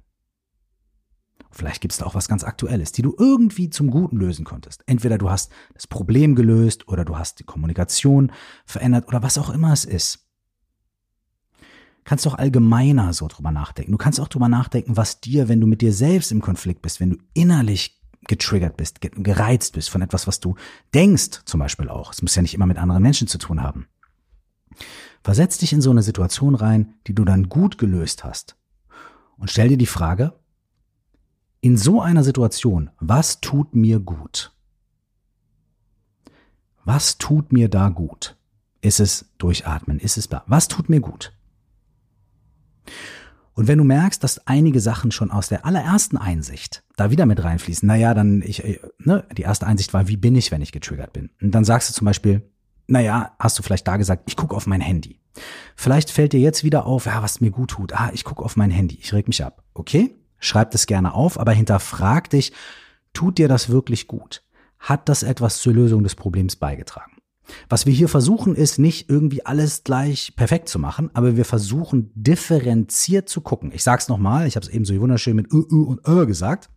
Vielleicht 1.54 1.82
gibt's 1.82 1.98
da 1.98 2.06
auch 2.06 2.16
was 2.16 2.28
ganz 2.28 2.44
Aktuelles, 2.44 2.92
die 2.92 3.04
du 3.04 3.16
irgendwie 3.18 3.70
zum 3.70 3.92
Guten 3.92 4.18
lösen 4.18 4.44
konntest. 4.44 4.84
Entweder 4.88 5.18
du 5.18 5.30
hast 5.30 5.52
das 5.74 5.88
Problem 5.88 6.36
gelöst 6.36 6.88
oder 6.88 7.06
du 7.06 7.18
hast 7.18 7.40
die 7.40 7.44
Kommunikation 7.44 8.32
verändert 8.66 9.08
oder 9.08 9.22
was 9.22 9.38
auch 9.38 9.50
immer 9.50 9.72
es 9.72 9.86
ist 9.86 10.24
kannst 12.04 12.26
doch 12.26 12.36
allgemeiner 12.36 13.14
so 13.14 13.28
drüber 13.28 13.52
nachdenken. 13.52 13.92
Du 13.92 13.98
kannst 13.98 14.20
auch 14.20 14.28
drüber 14.28 14.50
nachdenken, 14.50 14.98
was 14.98 15.22
dir, 15.22 15.48
wenn 15.48 15.62
du 15.62 15.68
mit 15.68 15.82
dir 15.82 15.94
selbst 15.94 16.32
im 16.32 16.42
Konflikt 16.42 16.82
bist, 16.82 17.00
wenn 17.00 17.12
du 17.12 17.18
innerlich 17.34 18.02
getriggert 18.28 18.78
bist, 18.78 19.02
gereizt 19.02 19.74
bist 19.74 19.90
von 19.90 20.02
etwas, 20.02 20.28
was 20.28 20.40
du 20.40 20.56
denkst, 20.94 21.42
zum 21.46 21.60
Beispiel 21.60 21.90
auch. 21.90 22.14
Es 22.14 22.22
muss 22.22 22.36
ja 22.36 22.42
nicht 22.42 22.54
immer 22.54 22.66
mit 22.66 22.78
anderen 22.78 23.02
Menschen 23.02 23.28
zu 23.28 23.38
tun 23.38 23.62
haben. 23.62 23.88
Versetz 25.24 25.58
dich 25.58 25.74
in 25.74 25.82
so 25.82 25.92
eine 25.92 26.04
Situation 26.04 26.56
rein, 26.56 26.96
die 27.08 27.16
du 27.16 27.26
dann 27.26 27.50
gut 27.50 27.78
gelöst 27.78 28.24
hast. 28.24 28.58
Und 29.38 29.50
stell 29.50 29.70
dir 29.70 29.78
die 29.78 29.86
Frage, 29.86 30.34
in 31.64 31.78
so 31.78 32.02
einer 32.02 32.26
Situation, 32.26 32.90
was 33.00 33.40
tut 33.40 33.74
mir 33.74 34.02
gut? 34.02 34.52
Was 36.84 37.18
tut 37.18 37.54
mir 37.54 37.70
da 37.70 37.88
gut? 37.88 38.36
Ist 38.82 39.00
es 39.00 39.32
durchatmen? 39.38 39.98
Ist 39.98 40.18
es 40.18 40.28
da? 40.28 40.44
Was 40.48 40.68
tut 40.68 40.90
mir 40.90 41.00
gut? 41.00 41.32
Und 43.54 43.70
wenn 43.70 43.78
du 43.78 43.86
merkst, 43.86 44.22
dass 44.22 44.46
einige 44.46 44.82
Sachen 44.82 45.12
schon 45.12 45.32
aus 45.32 45.48
der 45.48 45.66
allerersten 45.66 46.18
Einsicht 46.18 46.84
da 46.98 47.12
wieder 47.12 47.26
mit 47.26 47.42
reinfließen, 47.42 47.88
naja, 47.88 48.14
dann 48.14 48.42
ich, 48.42 48.66
äh, 48.66 48.82
ne, 48.98 49.24
die 49.38 49.44
erste 49.44 49.66
Einsicht 49.66 49.94
war, 49.94 50.10
wie 50.10 50.18
bin 50.18 50.36
ich, 50.36 50.52
wenn 50.52 50.62
ich 50.62 50.74
getriggert 50.74 51.14
bin? 51.14 51.30
Und 51.42 51.52
dann 51.52 51.64
sagst 51.64 51.90
du 51.90 51.94
zum 51.94 52.04
Beispiel, 52.04 52.42
naja, 52.88 53.38
hast 53.40 53.58
du 53.58 53.64
vielleicht 53.64 53.88
da 53.88 53.96
gesagt, 53.96 54.24
ich 54.26 54.36
gucke 54.36 54.54
auf 54.54 54.68
mein 54.68 54.82
Handy. 54.82 55.22
Vielleicht 55.78 56.12
fällt 56.12 56.34
dir 56.34 56.42
jetzt 56.42 56.66
wieder 56.66 56.86
auf, 56.86 57.06
ja, 57.06 57.24
was 57.24 57.40
mir 57.40 57.52
gut 57.52 57.72
tut. 57.72 57.94
Ah, 57.94 58.12
ich 58.14 58.26
gucke 58.26 58.44
auf 58.44 58.58
mein 58.58 58.70
Handy, 58.70 58.98
ich 59.00 59.14
reg 59.14 59.30
mich 59.30 59.46
ab. 59.46 59.64
Okay, 59.74 60.14
Schreib 60.44 60.72
das 60.72 60.88
gerne 60.88 61.14
auf, 61.14 61.40
aber 61.40 61.54
hinterfrag 61.54 62.30
dich, 62.30 62.52
tut 63.14 63.38
dir 63.38 63.48
das 63.48 63.70
wirklich 63.70 64.08
gut? 64.08 64.44
Hat 64.78 65.08
das 65.08 65.24
etwas 65.24 65.60
zur 65.60 65.74
Lösung 65.74 66.04
des 66.04 66.16
Problems 66.16 66.58
beigetragen? 66.58 67.14
Was 67.70 67.86
wir 67.86 67.94
hier 67.94 68.10
versuchen, 68.10 68.54
ist 68.54 68.78
nicht 68.78 69.10
irgendwie 69.10 69.46
alles 69.46 69.86
gleich 69.86 70.36
perfekt 70.36 70.68
zu 70.68 70.80
machen, 70.80 71.10
aber 71.14 71.38
wir 71.38 71.46
versuchen 71.46 72.12
differenziert 72.14 73.30
zu 73.30 73.40
gucken. 73.40 73.72
Ich 73.74 73.84
sag's 73.84 74.10
nochmal, 74.10 74.46
ich 74.46 74.58
habe 74.58 74.66
es 74.66 74.72
eben 74.72 74.84
so 74.84 75.00
wunderschön 75.00 75.38
mit 75.38 75.52
Ö, 75.54 75.64
Ö 75.72 75.84
und 75.84 76.06
Ö 76.06 76.26
gesagt. 76.26 76.70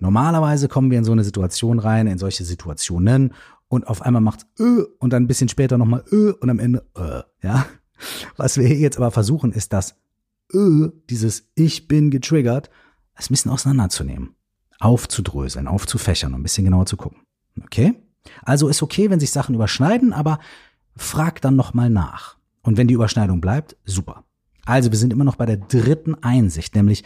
Normalerweise 0.00 0.66
kommen 0.66 0.90
wir 0.90 0.98
in 0.98 1.04
so 1.04 1.12
eine 1.12 1.22
Situation 1.22 1.78
rein, 1.78 2.08
in 2.08 2.18
solche 2.18 2.44
Situationen 2.44 3.32
und 3.68 3.86
auf 3.86 4.02
einmal 4.02 4.22
macht's 4.22 4.46
Ö 4.58 4.84
und 4.98 5.12
dann 5.12 5.22
ein 5.22 5.28
bisschen 5.28 5.48
später 5.48 5.78
nochmal 5.78 6.02
Ö 6.10 6.32
und 6.32 6.50
am 6.50 6.58
Ende 6.58 6.84
Ö, 6.98 7.20
ja. 7.42 7.66
Was 8.36 8.58
wir 8.58 8.66
hier 8.66 8.78
jetzt 8.78 8.96
aber 8.96 9.12
versuchen, 9.12 9.52
ist 9.52 9.72
das 9.72 9.94
Ö, 10.52 10.90
dieses 11.10 11.50
Ich 11.54 11.88
bin 11.88 12.10
getriggert, 12.10 12.70
ein 13.14 13.26
bisschen 13.28 13.50
auseinanderzunehmen, 13.50 14.34
aufzudröseln, 14.80 15.68
aufzufächern 15.68 16.34
und 16.34 16.40
ein 16.40 16.42
bisschen 16.42 16.64
genauer 16.64 16.86
zu 16.86 16.96
gucken. 16.96 17.22
Okay? 17.62 17.94
Also 18.42 18.68
ist 18.68 18.82
okay, 18.82 19.10
wenn 19.10 19.20
sich 19.20 19.30
Sachen 19.30 19.54
überschneiden, 19.54 20.12
aber 20.12 20.38
frag 20.96 21.40
dann 21.40 21.56
nochmal 21.56 21.90
nach. 21.90 22.36
Und 22.62 22.76
wenn 22.76 22.88
die 22.88 22.94
Überschneidung 22.94 23.40
bleibt, 23.40 23.76
super. 23.84 24.24
Also 24.64 24.90
wir 24.90 24.98
sind 24.98 25.12
immer 25.12 25.24
noch 25.24 25.36
bei 25.36 25.46
der 25.46 25.58
dritten 25.58 26.14
Einsicht, 26.22 26.74
nämlich 26.74 27.04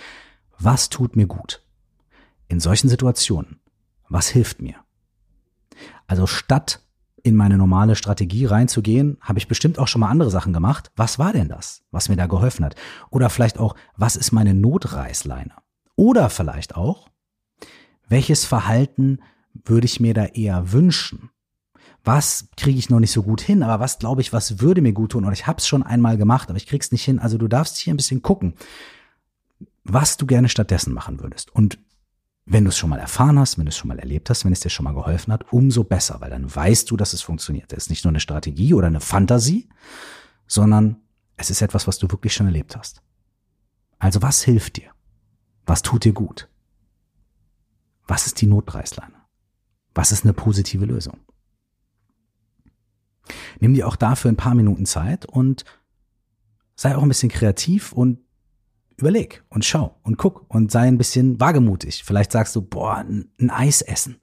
was 0.58 0.88
tut 0.88 1.16
mir 1.16 1.26
gut? 1.26 1.62
In 2.48 2.60
solchen 2.60 2.88
Situationen, 2.88 3.60
was 4.08 4.28
hilft 4.28 4.62
mir? 4.62 4.76
Also 6.06 6.26
statt 6.26 6.80
in 7.28 7.36
meine 7.36 7.56
normale 7.56 7.94
Strategie 7.94 8.46
reinzugehen, 8.46 9.18
habe 9.20 9.38
ich 9.38 9.48
bestimmt 9.48 9.78
auch 9.78 9.88
schon 9.88 10.00
mal 10.00 10.08
andere 10.08 10.30
Sachen 10.30 10.52
gemacht. 10.52 10.90
Was 10.96 11.18
war 11.18 11.32
denn 11.32 11.48
das, 11.48 11.82
was 11.90 12.08
mir 12.08 12.16
da 12.16 12.26
geholfen 12.26 12.64
hat? 12.64 12.74
Oder 13.10 13.30
vielleicht 13.30 13.58
auch, 13.58 13.74
was 13.96 14.16
ist 14.16 14.32
meine 14.32 14.54
Notreißleine? 14.54 15.52
Oder 15.94 16.30
vielleicht 16.30 16.76
auch, 16.76 17.08
welches 18.08 18.44
Verhalten 18.44 19.20
würde 19.64 19.84
ich 19.84 20.00
mir 20.00 20.14
da 20.14 20.24
eher 20.24 20.72
wünschen? 20.72 21.30
Was 22.04 22.48
kriege 22.56 22.78
ich 22.78 22.90
noch 22.90 23.00
nicht 23.00 23.12
so 23.12 23.22
gut 23.22 23.40
hin, 23.40 23.62
aber 23.62 23.80
was 23.80 23.98
glaube 23.98 24.20
ich, 24.20 24.32
was 24.32 24.60
würde 24.60 24.80
mir 24.80 24.92
gut 24.92 25.12
tun? 25.12 25.24
Und 25.24 25.32
ich 25.32 25.46
habe 25.46 25.58
es 25.58 25.68
schon 25.68 25.82
einmal 25.82 26.16
gemacht, 26.16 26.48
aber 26.48 26.56
ich 26.56 26.66
krieg's 26.66 26.92
nicht 26.92 27.04
hin. 27.04 27.18
Also 27.18 27.36
du 27.38 27.48
darfst 27.48 27.76
hier 27.76 27.92
ein 27.92 27.98
bisschen 27.98 28.22
gucken, 28.22 28.54
was 29.84 30.16
du 30.16 30.26
gerne 30.26 30.48
stattdessen 30.48 30.94
machen 30.94 31.20
würdest. 31.20 31.54
Und 31.54 31.78
wenn 32.50 32.64
du 32.64 32.70
es 32.70 32.78
schon 32.78 32.90
mal 32.90 32.98
erfahren 32.98 33.38
hast, 33.38 33.58
wenn 33.58 33.66
du 33.66 33.68
es 33.68 33.76
schon 33.76 33.88
mal 33.88 33.98
erlebt 33.98 34.30
hast, 34.30 34.44
wenn 34.44 34.52
es 34.52 34.60
dir 34.60 34.70
schon 34.70 34.84
mal 34.84 34.94
geholfen 34.94 35.32
hat, 35.32 35.52
umso 35.52 35.84
besser, 35.84 36.20
weil 36.20 36.30
dann 36.30 36.54
weißt 36.54 36.90
du, 36.90 36.96
dass 36.96 37.12
es 37.12 37.20
funktioniert. 37.20 37.72
Es 37.72 37.84
ist 37.84 37.90
nicht 37.90 38.04
nur 38.04 38.10
eine 38.10 38.20
Strategie 38.20 38.72
oder 38.72 38.86
eine 38.86 39.00
Fantasie, 39.00 39.68
sondern 40.46 40.96
es 41.36 41.50
ist 41.50 41.60
etwas, 41.60 41.86
was 41.86 41.98
du 41.98 42.10
wirklich 42.10 42.32
schon 42.32 42.46
erlebt 42.46 42.74
hast. 42.76 43.02
Also 43.98 44.22
was 44.22 44.42
hilft 44.42 44.76
dir? 44.76 44.90
Was 45.66 45.82
tut 45.82 46.04
dir 46.04 46.12
gut? 46.12 46.48
Was 48.06 48.26
ist 48.26 48.40
die 48.40 48.46
Notpreisleine? 48.46 49.14
Was 49.94 50.12
ist 50.12 50.24
eine 50.24 50.32
positive 50.32 50.86
Lösung? 50.86 51.18
Nimm 53.60 53.74
dir 53.74 53.86
auch 53.86 53.96
dafür 53.96 54.30
ein 54.30 54.36
paar 54.36 54.54
Minuten 54.54 54.86
Zeit 54.86 55.26
und 55.26 55.64
sei 56.74 56.96
auch 56.96 57.02
ein 57.02 57.08
bisschen 57.08 57.28
kreativ 57.28 57.92
und 57.92 58.20
überleg 58.98 59.44
und 59.48 59.64
schau 59.64 59.98
und 60.02 60.18
guck 60.18 60.44
und 60.52 60.70
sei 60.70 60.86
ein 60.88 60.98
bisschen 60.98 61.40
wagemutig. 61.40 62.02
Vielleicht 62.04 62.32
sagst 62.32 62.54
du, 62.56 62.62
boah, 62.62 62.98
ein, 62.98 63.50
Eis 63.50 63.80
essen. 63.80 64.20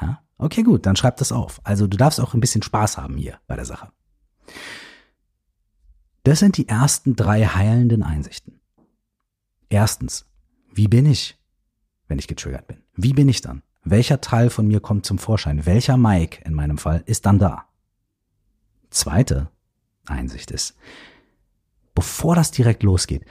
Ja? 0.00 0.22
Okay, 0.38 0.62
gut, 0.62 0.86
dann 0.86 0.96
schreib 0.96 1.18
das 1.18 1.30
auf. 1.30 1.60
Also 1.64 1.86
du 1.86 1.96
darfst 1.96 2.20
auch 2.20 2.34
ein 2.34 2.40
bisschen 2.40 2.62
Spaß 2.62 2.96
haben 2.96 3.16
hier 3.16 3.38
bei 3.46 3.56
der 3.56 3.66
Sache. 3.66 3.92
Das 6.24 6.38
sind 6.38 6.56
die 6.56 6.68
ersten 6.68 7.16
drei 7.16 7.44
heilenden 7.44 8.02
Einsichten. 8.02 8.60
Erstens, 9.68 10.26
wie 10.72 10.88
bin 10.88 11.04
ich, 11.04 11.38
wenn 12.08 12.18
ich 12.18 12.28
getriggert 12.28 12.66
bin? 12.66 12.78
Wie 12.94 13.12
bin 13.12 13.28
ich 13.28 13.42
dann? 13.42 13.62
Welcher 13.82 14.22
Teil 14.22 14.48
von 14.48 14.66
mir 14.66 14.80
kommt 14.80 15.04
zum 15.04 15.18
Vorschein? 15.18 15.66
Welcher 15.66 15.98
Mike 15.98 16.42
in 16.46 16.54
meinem 16.54 16.78
Fall 16.78 17.02
ist 17.04 17.26
dann 17.26 17.38
da? 17.38 17.66
Zweite 18.88 19.50
Einsicht 20.06 20.50
ist, 20.50 20.76
bevor 21.94 22.34
das 22.34 22.50
direkt 22.50 22.82
losgeht, 22.82 23.26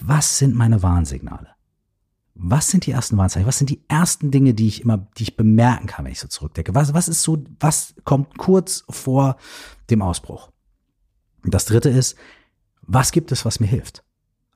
was 0.00 0.38
sind 0.38 0.54
meine 0.54 0.82
Warnsignale? 0.82 1.48
Was 2.34 2.68
sind 2.68 2.86
die 2.86 2.92
ersten 2.92 3.18
Warnzeichen? 3.18 3.46
Was 3.46 3.58
sind 3.58 3.70
die 3.70 3.82
ersten 3.88 4.30
Dinge, 4.30 4.54
die 4.54 4.68
ich 4.68 4.80
immer, 4.82 4.98
die 5.18 5.24
ich 5.24 5.36
bemerken 5.36 5.86
kann, 5.86 6.04
wenn 6.04 6.12
ich 6.12 6.20
so 6.20 6.28
zurückdenke? 6.28 6.74
Was, 6.74 6.94
was 6.94 7.08
ist 7.08 7.22
so, 7.22 7.44
was 7.58 7.94
kommt 8.04 8.38
kurz 8.38 8.84
vor 8.88 9.36
dem 9.90 10.00
Ausbruch? 10.00 10.50
Und 11.44 11.52
das 11.52 11.66
dritte 11.66 11.90
ist, 11.90 12.16
was 12.82 13.12
gibt 13.12 13.30
es, 13.30 13.44
was 13.44 13.60
mir 13.60 13.66
hilft? 13.66 14.04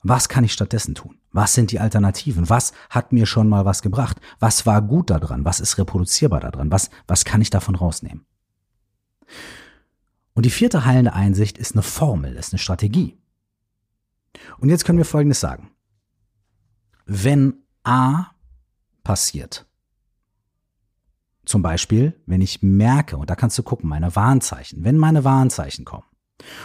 Was 0.01 0.29
kann 0.29 0.43
ich 0.43 0.53
stattdessen 0.53 0.93
tun? 0.93 1.17
Was 1.31 1.53
sind 1.53 1.71
die 1.71 1.79
Alternativen? 1.79 2.49
Was 2.49 2.73
hat 2.89 3.11
mir 3.11 3.25
schon 3.25 3.49
mal 3.49 3.65
was 3.65 3.81
gebracht? 3.81 4.19
Was 4.39 4.65
war 4.65 4.81
gut 4.81 5.09
daran? 5.09 5.45
Was 5.45 5.59
ist 5.59 5.77
reproduzierbar 5.77 6.39
daran? 6.39 6.71
Was, 6.71 6.89
was 7.07 7.25
kann 7.25 7.41
ich 7.41 7.49
davon 7.49 7.75
rausnehmen? 7.75 8.25
Und 10.33 10.45
die 10.45 10.51
vierte 10.51 10.85
heilende 10.85 11.13
Einsicht 11.13 11.57
ist 11.57 11.73
eine 11.73 11.81
Formel, 11.81 12.35
ist 12.35 12.53
eine 12.53 12.59
Strategie. 12.59 13.17
Und 14.59 14.69
jetzt 14.69 14.85
können 14.85 14.97
wir 14.97 15.05
Folgendes 15.05 15.39
sagen. 15.39 15.71
Wenn 17.05 17.65
A 17.83 18.27
passiert, 19.03 19.67
zum 21.45 21.61
Beispiel, 21.61 22.19
wenn 22.25 22.41
ich 22.41 22.63
merke, 22.63 23.17
und 23.17 23.29
da 23.29 23.35
kannst 23.35 23.57
du 23.57 23.63
gucken, 23.63 23.87
meine 23.87 24.15
Warnzeichen, 24.15 24.83
wenn 24.83 24.97
meine 24.97 25.23
Warnzeichen 25.23 25.85
kommen, 25.85 26.05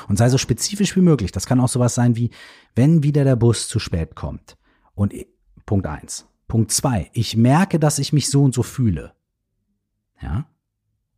und 0.09 0.17
sei 0.17 0.29
so 0.29 0.39
spezifisch 0.39 0.97
wie 0.97 1.01
möglich. 1.01 1.33
Das 1.33 1.47
kann 1.47 1.61
auch 1.61 1.69
sowas 1.69 1.95
sein 1.95 2.17
wie, 2.17 2.31
wenn 2.75 3.03
wieder 3.03 3.25
der 3.25 3.37
Bus 3.37 3.69
zu 3.69 3.79
spät 3.79 4.15
kommt. 4.15 4.57
Und 4.95 5.15
Punkt 5.67 5.87
eins. 5.87 6.27
Punkt 6.49 6.73
zwei. 6.73 7.11
Ich 7.13 7.37
merke, 7.37 7.79
dass 7.79 7.99
ich 7.99 8.13
mich 8.13 8.29
so 8.29 8.43
und 8.43 8.55
so 8.55 8.63
fühle. 8.63 9.15
Ja. 10.21 10.47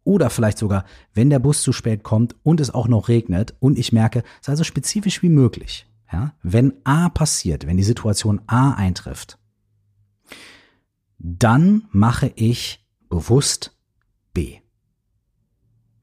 Oder 0.05 0.31
vielleicht 0.31 0.59
sogar, 0.59 0.85
wenn 1.15 1.31
der 1.31 1.39
Bus 1.39 1.63
zu 1.63 1.73
spät 1.73 2.03
kommt 2.03 2.37
und 2.43 2.61
es 2.61 2.71
auch 2.71 2.89
noch 2.89 3.09
regnet 3.09 3.55
und 3.61 3.79
ich 3.79 3.93
merke, 3.93 4.25
sei 4.41 4.57
so 4.57 4.65
spezifisch 4.65 5.23
wie 5.23 5.29
möglich. 5.29 5.87
Ja. 6.13 6.35
Wenn 6.43 6.75
A 6.85 7.09
passiert, 7.09 7.67
wenn 7.67 7.77
die 7.77 7.83
Situation 7.83 8.43
A 8.47 8.73
eintrifft, 8.73 9.39
dann 11.19 11.89
mache 11.91 12.33
ich 12.35 12.87
bewusst 13.09 13.77
B. 14.35 14.59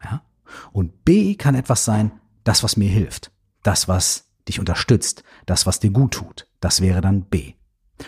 Ja? 0.03 0.23
Und 0.71 1.05
B 1.05 1.35
kann 1.35 1.55
etwas 1.55 1.85
sein, 1.85 2.11
das, 2.43 2.63
was 2.63 2.77
mir 2.77 2.89
hilft, 2.89 3.31
das, 3.63 3.87
was 3.87 4.31
dich 4.47 4.59
unterstützt, 4.59 5.23
das, 5.45 5.65
was 5.65 5.79
dir 5.79 5.91
gut 5.91 6.13
tut, 6.13 6.47
das 6.59 6.81
wäre 6.81 7.01
dann 7.01 7.25
B. 7.25 7.53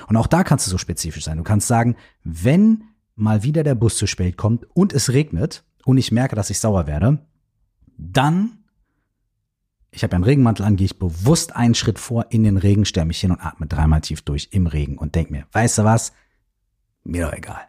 Und 0.07 0.17
auch 0.17 0.27
da 0.27 0.43
kannst 0.43 0.65
du 0.65 0.71
so 0.71 0.77
spezifisch 0.77 1.25
sein. 1.25 1.37
Du 1.37 1.43
kannst 1.43 1.67
sagen, 1.67 1.95
wenn 2.23 2.85
mal 3.15 3.43
wieder 3.43 3.63
der 3.63 3.75
Bus 3.75 3.97
zu 3.97 4.07
spät 4.07 4.37
kommt 4.37 4.65
und 4.73 4.93
es 4.93 5.09
regnet 5.11 5.63
und 5.85 5.97
ich 5.97 6.11
merke, 6.11 6.35
dass 6.35 6.49
ich 6.49 6.59
sauer 6.59 6.87
werde, 6.87 7.19
dann, 7.97 8.60
ich 9.91 10.03
habe 10.03 10.15
einen 10.15 10.23
Regenmantel 10.23 10.65
an, 10.65 10.77
gehe 10.77 10.85
ich 10.85 10.99
bewusst 10.99 11.55
einen 11.55 11.75
Schritt 11.75 11.99
vor 11.99 12.27
in 12.29 12.43
den 12.43 12.57
Regen, 12.57 12.85
stelle 12.85 13.05
mich 13.05 13.19
hin 13.19 13.31
und 13.31 13.41
atme 13.41 13.67
dreimal 13.67 14.01
tief 14.01 14.21
durch 14.21 14.49
im 14.51 14.67
Regen 14.67 14.97
und 14.97 15.15
denk 15.15 15.29
mir, 15.29 15.45
weißt 15.51 15.79
du 15.79 15.83
was? 15.83 16.13
Mir 17.03 17.25
doch 17.25 17.33
egal. 17.33 17.61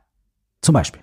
Zum 0.60 0.72
Beispiel. 0.72 1.02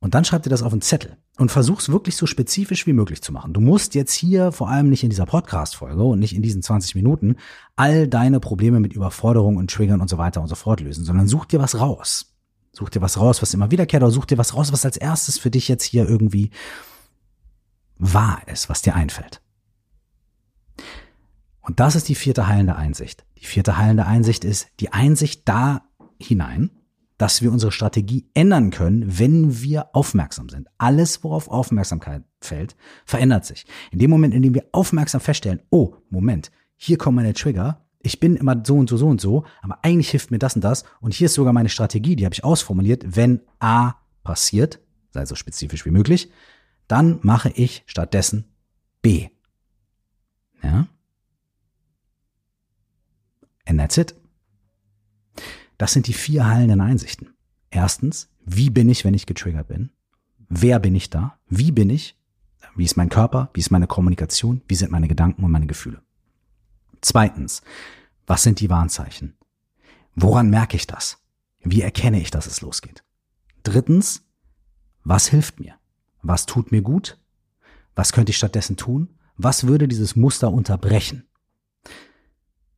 Und 0.00 0.14
dann 0.14 0.24
schreib 0.24 0.44
dir 0.44 0.50
das 0.50 0.62
auf 0.62 0.72
einen 0.72 0.80
Zettel 0.80 1.16
und 1.36 1.50
versuch's 1.50 1.88
wirklich 1.88 2.16
so 2.16 2.26
spezifisch 2.26 2.86
wie 2.86 2.92
möglich 2.92 3.20
zu 3.20 3.32
machen. 3.32 3.52
Du 3.52 3.60
musst 3.60 3.94
jetzt 3.94 4.12
hier, 4.12 4.52
vor 4.52 4.68
allem 4.70 4.88
nicht 4.88 5.02
in 5.02 5.10
dieser 5.10 5.26
Podcast-Folge 5.26 6.02
und 6.02 6.20
nicht 6.20 6.36
in 6.36 6.42
diesen 6.42 6.62
20 6.62 6.94
Minuten, 6.94 7.36
all 7.74 8.06
deine 8.06 8.38
Probleme 8.40 8.80
mit 8.80 8.92
Überforderung 8.92 9.56
und 9.56 9.70
Triggern 9.70 10.00
und 10.00 10.08
so 10.08 10.16
weiter 10.16 10.40
und 10.40 10.46
so 10.46 10.54
fort 10.54 10.80
lösen, 10.80 11.04
sondern 11.04 11.26
such 11.26 11.46
dir 11.46 11.58
was 11.58 11.78
raus. 11.78 12.32
Such 12.72 12.90
dir 12.90 13.02
was 13.02 13.18
raus, 13.18 13.42
was 13.42 13.52
immer 13.54 13.72
wiederkehrt, 13.72 14.02
oder 14.02 14.12
such 14.12 14.26
dir 14.26 14.38
was 14.38 14.54
raus, 14.54 14.72
was 14.72 14.84
als 14.84 14.96
erstes 14.96 15.38
für 15.38 15.50
dich 15.50 15.66
jetzt 15.66 15.84
hier 15.84 16.08
irgendwie 16.08 16.50
wahr 17.98 18.42
ist, 18.46 18.68
was 18.68 18.82
dir 18.82 18.94
einfällt. 18.94 19.42
Und 21.60 21.80
das 21.80 21.96
ist 21.96 22.08
die 22.08 22.14
vierte 22.14 22.46
heilende 22.46 22.76
Einsicht. 22.76 23.26
Die 23.38 23.44
vierte 23.44 23.76
heilende 23.76 24.06
Einsicht 24.06 24.44
ist 24.44 24.68
die 24.80 24.92
Einsicht 24.92 25.48
da 25.48 25.82
hinein, 26.18 26.70
dass 27.18 27.42
wir 27.42 27.52
unsere 27.52 27.72
Strategie 27.72 28.30
ändern 28.32 28.70
können, 28.70 29.18
wenn 29.18 29.60
wir 29.60 29.94
aufmerksam 29.94 30.48
sind. 30.48 30.68
Alles, 30.78 31.22
worauf 31.24 31.48
Aufmerksamkeit 31.48 32.22
fällt, 32.40 32.76
verändert 33.04 33.44
sich. 33.44 33.66
In 33.90 33.98
dem 33.98 34.10
Moment, 34.10 34.32
in 34.32 34.42
dem 34.42 34.54
wir 34.54 34.66
aufmerksam 34.72 35.20
feststellen, 35.20 35.60
oh, 35.70 35.96
Moment, 36.10 36.52
hier 36.76 36.96
kommen 36.96 37.16
meine 37.16 37.34
Trigger, 37.34 37.84
ich 38.00 38.20
bin 38.20 38.36
immer 38.36 38.62
so 38.64 38.76
und 38.76 38.88
so, 38.88 38.96
so 38.96 39.08
und 39.08 39.20
so, 39.20 39.44
aber 39.60 39.80
eigentlich 39.82 40.10
hilft 40.10 40.30
mir 40.30 40.38
das 40.38 40.54
und 40.54 40.62
das 40.62 40.84
und 41.00 41.12
hier 41.12 41.26
ist 41.26 41.34
sogar 41.34 41.52
meine 41.52 41.68
Strategie, 41.68 42.14
die 42.14 42.24
habe 42.24 42.34
ich 42.34 42.44
ausformuliert, 42.44 43.16
wenn 43.16 43.40
A 43.58 43.94
passiert, 44.22 44.80
sei 45.10 45.26
so 45.26 45.34
spezifisch 45.34 45.84
wie 45.84 45.90
möglich, 45.90 46.30
dann 46.88 47.20
mache 47.22 47.50
ich 47.50 47.84
stattdessen 47.86 48.44
B. 49.02 49.28
Ja? 50.62 50.88
And 53.66 53.78
that's 53.78 53.96
it. 53.98 54.14
Das 55.76 55.92
sind 55.92 56.06
die 56.06 56.14
vier 56.14 56.46
heilenden 56.46 56.80
Einsichten. 56.80 57.34
Erstens, 57.70 58.28
wie 58.44 58.70
bin 58.70 58.88
ich, 58.88 59.04
wenn 59.04 59.14
ich 59.14 59.26
getriggert 59.26 59.68
bin? 59.68 59.90
Wer 60.48 60.80
bin 60.80 60.94
ich 60.94 61.10
da? 61.10 61.38
Wie 61.48 61.70
bin 61.70 61.90
ich? 61.90 62.16
Wie 62.74 62.84
ist 62.84 62.96
mein 62.96 63.10
Körper? 63.10 63.50
Wie 63.54 63.60
ist 63.60 63.70
meine 63.70 63.86
Kommunikation? 63.86 64.62
Wie 64.66 64.74
sind 64.74 64.90
meine 64.90 65.08
Gedanken 65.08 65.44
und 65.44 65.50
meine 65.50 65.66
Gefühle? 65.66 66.02
Zweitens, 67.00 67.62
Was 68.28 68.42
sind 68.42 68.60
die 68.60 68.68
Warnzeichen? 68.68 69.38
Woran 70.14 70.50
merke 70.50 70.76
ich 70.76 70.86
das? 70.86 71.16
Wie 71.60 71.80
erkenne 71.80 72.20
ich, 72.20 72.30
dass 72.30 72.46
es 72.46 72.60
losgeht? 72.60 73.02
Drittens, 73.62 74.22
was 75.02 75.28
hilft 75.28 75.58
mir? 75.60 75.77
Was 76.22 76.46
tut 76.46 76.72
mir 76.72 76.82
gut? 76.82 77.18
Was 77.94 78.12
könnte 78.12 78.30
ich 78.30 78.36
stattdessen 78.36 78.76
tun? 78.76 79.08
Was 79.36 79.66
würde 79.66 79.88
dieses 79.88 80.16
Muster 80.16 80.52
unterbrechen? 80.52 81.28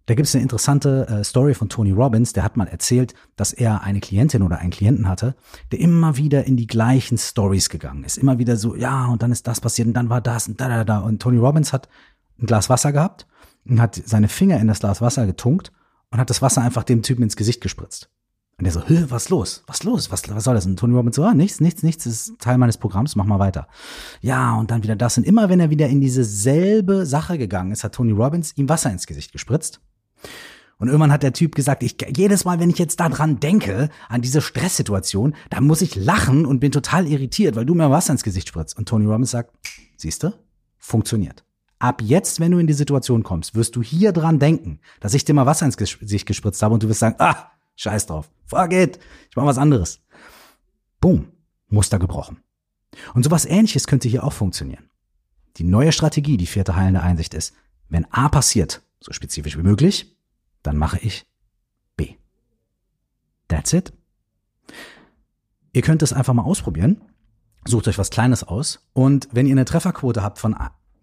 Da 0.07 0.15
gibt 0.15 0.27
es 0.27 0.35
eine 0.35 0.43
interessante 0.43 1.07
äh, 1.07 1.23
Story 1.23 1.55
von 1.55 1.69
Tony 1.69 1.93
Robbins, 1.93 2.33
der 2.33 2.43
hat 2.43 2.57
mal 2.57 2.67
erzählt, 2.67 3.15
dass 3.37 3.53
er 3.53 3.83
eine 3.83 4.01
Klientin 4.01 4.43
oder 4.43 4.59
einen 4.59 4.71
Klienten 4.73 5.09
hatte, 5.09 5.37
der 5.71 5.79
immer 5.79 6.17
wieder 6.17 6.45
in 6.45 6.57
die 6.57 6.67
gleichen 6.67 7.17
Stories 7.17 7.69
gegangen 7.69 8.03
ist. 8.03 8.19
Immer 8.19 8.39
wieder 8.39 8.57
so, 8.57 8.75
ja, 8.75 9.07
und 9.07 9.23
dann 9.23 9.31
ist 9.31 9.47
das 9.47 9.61
passiert 9.61 9.87
und 9.87 9.95
dann 9.95 10.11
war 10.11 10.21
das 10.21 10.49
und 10.49 10.61
da, 10.61 10.69
da, 10.69 10.85
da. 10.85 10.99
Und 10.99 11.23
Tony 11.23 11.39
Robbins 11.39 11.73
hat 11.73 11.89
ein 12.41 12.47
Glas 12.47 12.69
Wasser 12.69 12.93
gehabt 12.93 13.29
und 13.65 13.81
hat 13.81 14.03
seine 14.05 14.27
Finger 14.27 14.59
in 14.59 14.67
das 14.67 14.81
Glas 14.81 15.01
Wasser 15.01 15.27
getunkt 15.27 15.71
und 16.11 16.19
hat 16.19 16.29
das 16.29 16.43
Wasser 16.43 16.63
einfach 16.63 16.83
dem 16.83 17.03
Typen 17.03 17.23
ins 17.23 17.37
Gesicht 17.37 17.61
gespritzt. 17.61 18.11
Und 18.61 18.65
der 18.65 18.75
so, 18.75 18.87
Hö, 18.87 19.07
was 19.09 19.31
los? 19.31 19.65
Was 19.67 19.85
los? 19.85 20.13
Was, 20.13 20.29
was 20.29 20.45
soll 20.45 20.55
das? 20.55 20.67
Und 20.67 20.79
Tony 20.79 20.95
Robbins 20.95 21.17
so, 21.17 21.25
ah, 21.25 21.33
nichts, 21.33 21.61
nichts, 21.61 21.83
nichts, 21.83 22.05
das 22.05 22.13
ist 22.13 22.39
Teil 22.41 22.59
meines 22.59 22.77
Programms, 22.77 23.17
mach 23.17 23.25
mal 23.25 23.39
weiter. 23.39 23.69
Ja, 24.21 24.55
und 24.57 24.71
dann 24.71 24.83
wieder 24.83 24.97
das. 24.97 25.17
Und 25.17 25.25
immer 25.25 25.49
wenn 25.49 25.61
er 25.61 25.71
wieder 25.71 25.89
in 25.89 26.03
diese 26.03 26.25
selbe 26.25 27.07
Sache 27.07 27.39
gegangen 27.39 27.73
ist, 27.73 27.85
hat 27.85 27.95
Tony 27.95 28.13
Robbins 28.13 28.53
ihm 28.59 28.69
Wasser 28.69 28.91
ins 28.91 29.07
Gesicht 29.07 29.33
gespritzt. 29.33 29.81
Und 30.77 30.89
irgendwann 30.89 31.11
hat 31.11 31.23
der 31.23 31.33
Typ 31.33 31.55
gesagt, 31.55 31.83
ich, 31.83 31.97
jedes 32.15 32.45
Mal, 32.45 32.61
wenn 32.61 32.69
ich 32.69 32.77
jetzt 32.77 33.01
daran 33.01 33.41
denke, 33.41 33.89
an 34.11 34.21
diese 34.21 34.43
Stresssituation, 34.43 35.35
da 35.49 35.63
muss 35.63 35.81
ich 35.81 35.97
lachen 35.97 36.45
und 36.45 36.61
bin 36.61 36.71
total 36.71 37.07
irritiert, 37.07 37.57
weil 37.57 37.65
du 37.65 37.75
mir 37.75 37.91
Wasser 37.91 38.13
ins 38.13 38.23
Gesicht 38.23 38.49
spritzt. 38.49 38.77
Und 38.77 38.87
Tony 38.87 39.07
Robbins 39.07 39.31
sagt, 39.31 39.55
siehste, 39.97 40.35
funktioniert. 40.77 41.45
Ab 41.79 42.03
jetzt, 42.03 42.41
wenn 42.41 42.53
du 42.53 42.59
in 42.59 42.67
die 42.67 42.75
Situation 42.75 43.23
kommst, 43.23 43.55
wirst 43.55 43.75
du 43.75 43.83
hier 43.83 44.13
dran 44.13 44.39
denken, 44.39 44.81
dass 45.01 45.15
ich 45.15 45.25
dir 45.25 45.33
mal 45.33 45.47
Wasser 45.47 45.65
ins 45.65 45.79
Gesicht 45.79 46.27
gespritzt 46.27 46.63
habe 46.63 46.75
und 46.75 46.83
du 46.83 46.91
wirst 46.91 47.01
sagen, 47.01 47.17
ah, 47.21 47.53
scheiß 47.81 48.07
drauf, 48.07 48.31
fuck 48.47 48.73
it, 48.73 48.99
ich 49.31 49.37
mach 49.37 49.47
was 49.47 49.59
anderes. 49.59 50.01
Boom, 51.01 51.33
Muster 51.69 51.99
gebrochen. 51.99 52.43
Und 53.15 53.23
sowas 53.23 53.47
ähnliches 53.47 53.87
könnte 53.87 54.09
hier 54.09 54.25
auch 54.25 54.33
funktionieren. 54.33 54.91
Die 55.57 55.65
neue 55.65 55.93
Strategie, 55.93 56.37
die 56.37 56.47
vierte 56.47 56.77
heilende 56.77 57.03
Einsicht 57.03 57.35
ist, 57.35 57.55
wenn 57.89 58.05
A 58.13 58.29
passiert, 58.29 58.83
so 59.01 59.13
spezifisch 59.13 59.57
wie 59.57 59.63
möglich, 59.63 60.17
dann 60.63 60.77
mache 60.77 60.99
ich 60.99 61.27
B. 61.97 62.17
That's 63.49 63.73
it. 63.73 63.93
Ihr 65.73 65.83
könnt 65.83 66.03
es 66.03 66.13
einfach 66.13 66.35
mal 66.35 66.43
ausprobieren. 66.43 67.01
Sucht 67.65 67.89
euch 67.89 67.99
was 67.99 68.11
Kleines 68.11 68.45
aus. 68.45 68.87
Und 68.93 69.29
wenn 69.33 69.47
ihr 69.47 69.53
eine 69.53 69.65
Trefferquote 69.65 70.23
habt 70.23 70.39
von 70.39 70.57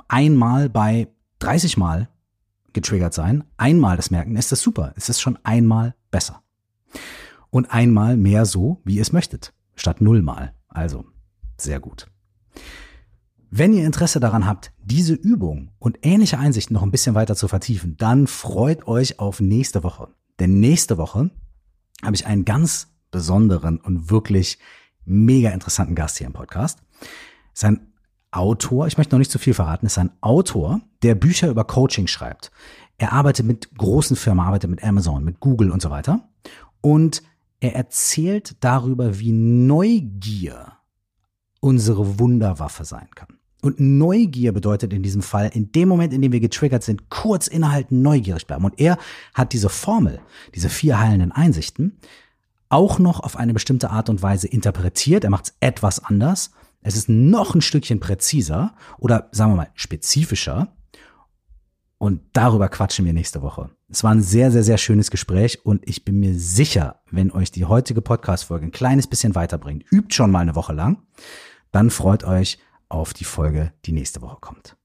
einmal 0.07 0.69
bei 0.69 1.07
30 1.39 1.77
Mal 1.77 2.10
getriggert 2.74 3.13
sein, 3.13 3.43
einmal 3.57 3.98
das 3.98 4.12
merken, 4.12 4.36
ist 4.36 4.51
das 4.51 4.62
super. 4.62 4.93
Es 4.96 5.10
ist 5.10 5.22
schon 5.22 5.39
einmal 5.43 5.96
besser. 6.12 6.43
Und 7.50 7.72
einmal 7.72 8.17
mehr 8.17 8.46
so, 8.46 8.82
wie 8.84 8.96
ihr 8.96 9.01
es 9.01 9.13
möchtet, 9.13 9.53
statt 9.75 10.01
nullmal. 10.01 10.53
Also, 10.67 11.06
sehr 11.58 11.79
gut. 11.79 12.08
Wenn 13.50 13.74
ihr 13.74 13.86
Interesse 13.86 14.20
daran 14.20 14.46
habt, 14.46 14.74
diese 14.84 15.13
Übung 15.13 15.72
und 15.79 16.00
ähnliche 16.01 16.38
Einsichten 16.38 16.74
noch 16.74 16.84
ein 16.84 16.91
bisschen 16.91 17.15
weiter 17.15 17.36
zu 17.36 17.48
vertiefen, 17.48 17.96
dann 17.98 18.27
freut 18.27 18.88
euch 18.88 19.20
auf 19.20 19.39
nächste 19.39 19.84
Woche. 19.84 20.10
Denn 20.39 20.60
nächste 20.60 20.98
Woche 20.98 21.32
habe 22.03 22.15
ich 22.15 22.27
einen 22.27 22.44
ganz 22.44 22.89
besonderen 23.10 23.79
und 23.79 24.12
wirklich 24.12 24.60
mega 25.06 25.51
interessanten 25.51 25.96
Gast 25.96 26.17
hier 26.17 26.27
im 26.27 26.34
Podcast. 26.34 26.84
Ist 27.53 27.63
ein 27.63 27.94
Autor, 28.32 28.88
ich 28.88 28.98
möchte 28.98 29.15
noch 29.15 29.20
nicht 29.20 29.32
zu 29.32 29.39
viel 29.39 29.53
verraten, 29.53 29.86
ist 29.86 29.98
ein 29.98 30.12
Autor, 30.22 30.82
der 31.01 31.15
Bücher 31.15 31.50
über 31.50 31.63
Coaching 31.63 32.08
schreibt. 32.08 32.51
Er 32.98 33.13
arbeitet 33.13 33.46
mit 33.46 33.75
großen 33.77 34.15
Firmen, 34.17 34.46
arbeitet 34.46 34.70
mit 34.70 34.84
Amazon, 34.84 35.24
mit 35.24 35.39
Google 35.39 35.72
und 35.72 35.82
so 35.82 35.89
weiter. 35.89 36.27
Und 36.81 37.24
er 37.60 37.75
erzählt 37.75 38.55
darüber, 38.60 39.19
wie 39.19 39.31
Neugier 39.31 40.74
unsere 41.59 42.20
Wunderwaffe 42.20 42.85
sein 42.85 43.07
kann. 43.16 43.37
Und 43.61 43.79
Neugier 43.79 44.51
bedeutet 44.51 44.94
in 44.94 45.01
diesem 45.01 45.24
Fall, 45.24 45.50
in 45.53 45.72
dem 45.72 45.90
Moment, 45.90 46.13
in 46.13 46.22
dem 46.22 46.31
wir 46.31 46.40
getriggert 46.40 46.83
sind, 46.83 47.09
kurz 47.09 47.48
innehalten, 47.48 48.01
neugierig 48.01 48.46
bleiben. 48.46 48.66
Und 48.66 48.79
er 48.79 48.98
hat 49.33 49.53
diese 49.53 49.70
Formel, 49.70 50.20
diese 50.53 50.70
vier 50.70 51.00
heilenden 51.00 51.31
Einsichten, 51.31 51.98
auch 52.70 53.00
noch 53.00 53.20
auf 53.22 53.35
eine 53.35 53.53
bestimmte 53.53 53.90
Art 53.90 54.09
und 54.09 54.22
Weise 54.22 54.48
interpretiert. 54.48 55.24
Er 55.24 55.29
macht 55.31 55.46
es 55.46 55.55
etwas 55.59 56.03
anders. 56.03 56.51
Es 56.81 56.96
ist 56.96 57.09
noch 57.09 57.55
ein 57.55 57.61
Stückchen 57.61 58.00
präziser 58.00 58.74
oder 59.00 59.29
sagen 59.31 59.51
wir 59.51 59.57
mal 59.57 59.72
spezifischer. 59.74 60.68
Und 62.00 62.22
darüber 62.33 62.70
quatschen 62.70 63.05
wir 63.05 63.14
nächste 63.14 63.42
Woche. 63.42 63.72
Es 63.90 64.03
war 64.03 64.12
ein 64.12 64.22
sehr, 64.22 64.51
sehr, 64.51 64.64
sehr 64.64 64.77
schönes 64.77 65.10
Gespräch 65.10 65.66
und 65.66 65.88
ich 65.88 66.05
bin 66.05 66.20
mir 66.20 66.38
sicher, 66.38 67.01
wenn 67.10 67.31
euch 67.31 67.51
die 67.51 67.66
heutige 67.66 68.01
Podcast-Folge 68.01 68.66
ein 68.66 68.72
kleines 68.72 69.07
bisschen 69.07 69.33
weiterbringt, 69.33 69.83
übt 69.92 70.14
schon 70.14 70.29
mal 70.29 70.42
eine 70.42 70.55
Woche 70.55 70.74
lang, 70.74 71.01
dann 71.72 71.90
freut 71.90 72.24
euch 72.24 72.60
auf 72.90 73.14
die 73.14 73.24
Folge, 73.24 73.74
die 73.86 73.94
nächste 73.94 74.22
Woche 74.22 74.38
kommt. 74.40 74.77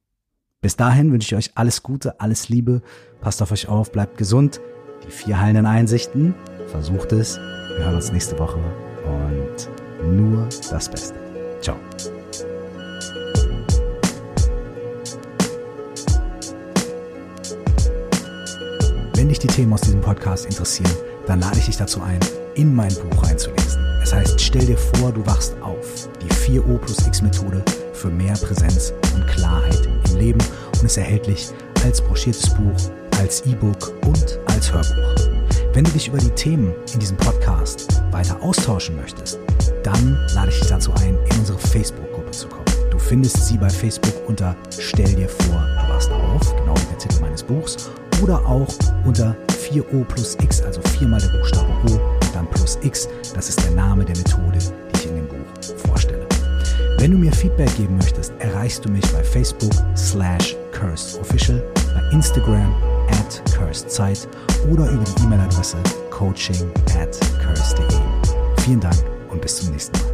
Bis 0.63 0.77
dahin 0.77 1.13
wünsche 1.13 1.35
ich 1.35 1.37
euch 1.37 1.57
alles 1.59 1.83
Gute, 1.83 2.21
alles 2.21 2.49
Liebe, 2.49 2.83
passt 3.21 3.43
auf 3.43 3.51
euch 3.53 3.69
auf, 3.69 3.93
bleibt 3.93 4.17
gesund. 4.17 4.61
Die 5.05 5.11
vier 5.11 5.41
heilenden 5.41 5.67
Einsichten, 5.67 6.35
versucht 6.69 7.13
es. 7.13 7.37
Wir 7.37 7.85
hören 7.85 7.97
uns 7.97 8.13
nächste 8.13 8.39
Woche 8.39 8.61
und 9.05 10.17
nur 10.17 10.49
das 10.71 10.89
Beste. 10.89 11.15
Ciao. 11.61 11.77
Die 19.43 19.49
Themen 19.49 19.73
aus 19.73 19.81
diesem 19.81 20.01
Podcast 20.01 20.47
interessieren, 20.47 20.93
dann 21.27 21.41
lade 21.41 21.59
ich 21.59 21.67
dich 21.67 21.77
dazu 21.77 22.01
ein, 22.01 22.21
in 22.55 22.75
mein 22.75 22.95
Buch 22.95 23.23
reinzulesen. 23.25 23.85
Es 24.03 24.13
heißt, 24.13 24.41
stell 24.41 24.67
dir 24.67 24.79
vor, 24.79 25.13
du 25.13 25.25
wachst 25.27 25.55
auf. 25.63 26.09
Die 26.21 26.29
4O 26.29 26.79
plus 26.79 27.07
X 27.07 27.23
Methode 27.23 27.65
für 27.93 28.09
mehr 28.09 28.35
Präsenz 28.35 28.93
und 29.15 29.27
Klarheit 29.27 29.89
im 30.09 30.17
Leben 30.17 30.41
und 30.79 30.85
ist 30.85 30.97
erhältlich 30.97 31.49
als 31.85 32.01
broschiertes 32.01 32.51
Buch, 32.51 32.91
als 33.19 33.45
E-Book 33.47 33.93
und 34.07 34.39
als 34.47 34.73
Hörbuch. 34.73 35.15
Wenn 35.73 35.85
du 35.85 35.91
dich 35.91 36.09
über 36.09 36.19
die 36.19 36.31
Themen 36.31 36.75
in 36.93 37.01
diesem 37.01 37.17
Podcast 37.17 38.03
weiter 38.13 38.41
austauschen 38.43 38.97
möchtest, 38.97 39.41
dann 39.83 40.19
lade 40.35 40.51
ich 40.51 40.61
dich 40.61 40.69
dazu 40.69 40.93
ein, 41.01 41.19
in 41.31 41.39
unsere 41.39 41.59
Facebook-Gruppe 41.59 42.31
zu 42.31 42.47
kommen. 42.47 42.65
Du 42.91 42.99
findest 42.99 43.47
sie 43.47 43.59
bei 43.59 43.71
Facebook 43.71 44.15
unter 44.29 44.55
Stell 44.79 45.15
dir 45.15 45.29
vor, 45.29 45.67
du 45.81 45.93
wachst 45.93 46.11
auf, 46.11 46.57
genau 46.57 46.75
wie 46.77 46.87
der 46.91 46.99
Titel 46.99 47.21
meines 47.21 47.43
Buchs, 47.43 47.91
oder 48.21 48.45
auch 48.47 48.69
unter 49.05 49.37
4O 49.49 50.05
plus 50.05 50.37
X, 50.41 50.61
also 50.63 50.81
viermal 50.99 51.21
der 51.21 51.29
Buchstabe 51.39 51.69
O, 51.89 52.01
dann 52.33 52.49
plus 52.51 52.79
X. 52.83 53.09
Das 53.35 53.49
ist 53.49 53.63
der 53.65 53.71
Name 53.73 54.05
der 54.05 54.17
Methode, 54.17 54.59
die 54.59 54.99
ich 54.99 55.07
in 55.07 55.17
dem 55.17 55.29
Buch 55.29 55.37
vorstelle. 55.89 56.27
Wenn 56.99 57.13
du 57.13 57.19
mir 57.19 57.33
Feedback 57.33 57.75
geben 57.77 57.97
möchtest, 57.97 58.33
erreichst 58.39 58.85
du 58.85 58.91
mich 58.91 59.05
bei 59.13 59.25
Facebook 59.25 59.73
slash 59.97 60.57
cursedofficial, 60.73 61.63
bei 61.95 62.17
Instagram 62.17 62.75
at 63.11 63.43
cursedzeit 63.57 64.29
oder 64.71 64.89
über 64.91 65.05
die 65.05 65.23
E-Mail-Adresse 65.25 65.77
coaching 66.11 66.71
at 66.97 67.19
curse.de. 67.43 68.65
Vielen 68.65 68.81
Dank 68.81 68.97
und 69.31 69.41
bis 69.41 69.57
zum 69.57 69.71
nächsten 69.73 69.99
Mal. 69.99 70.12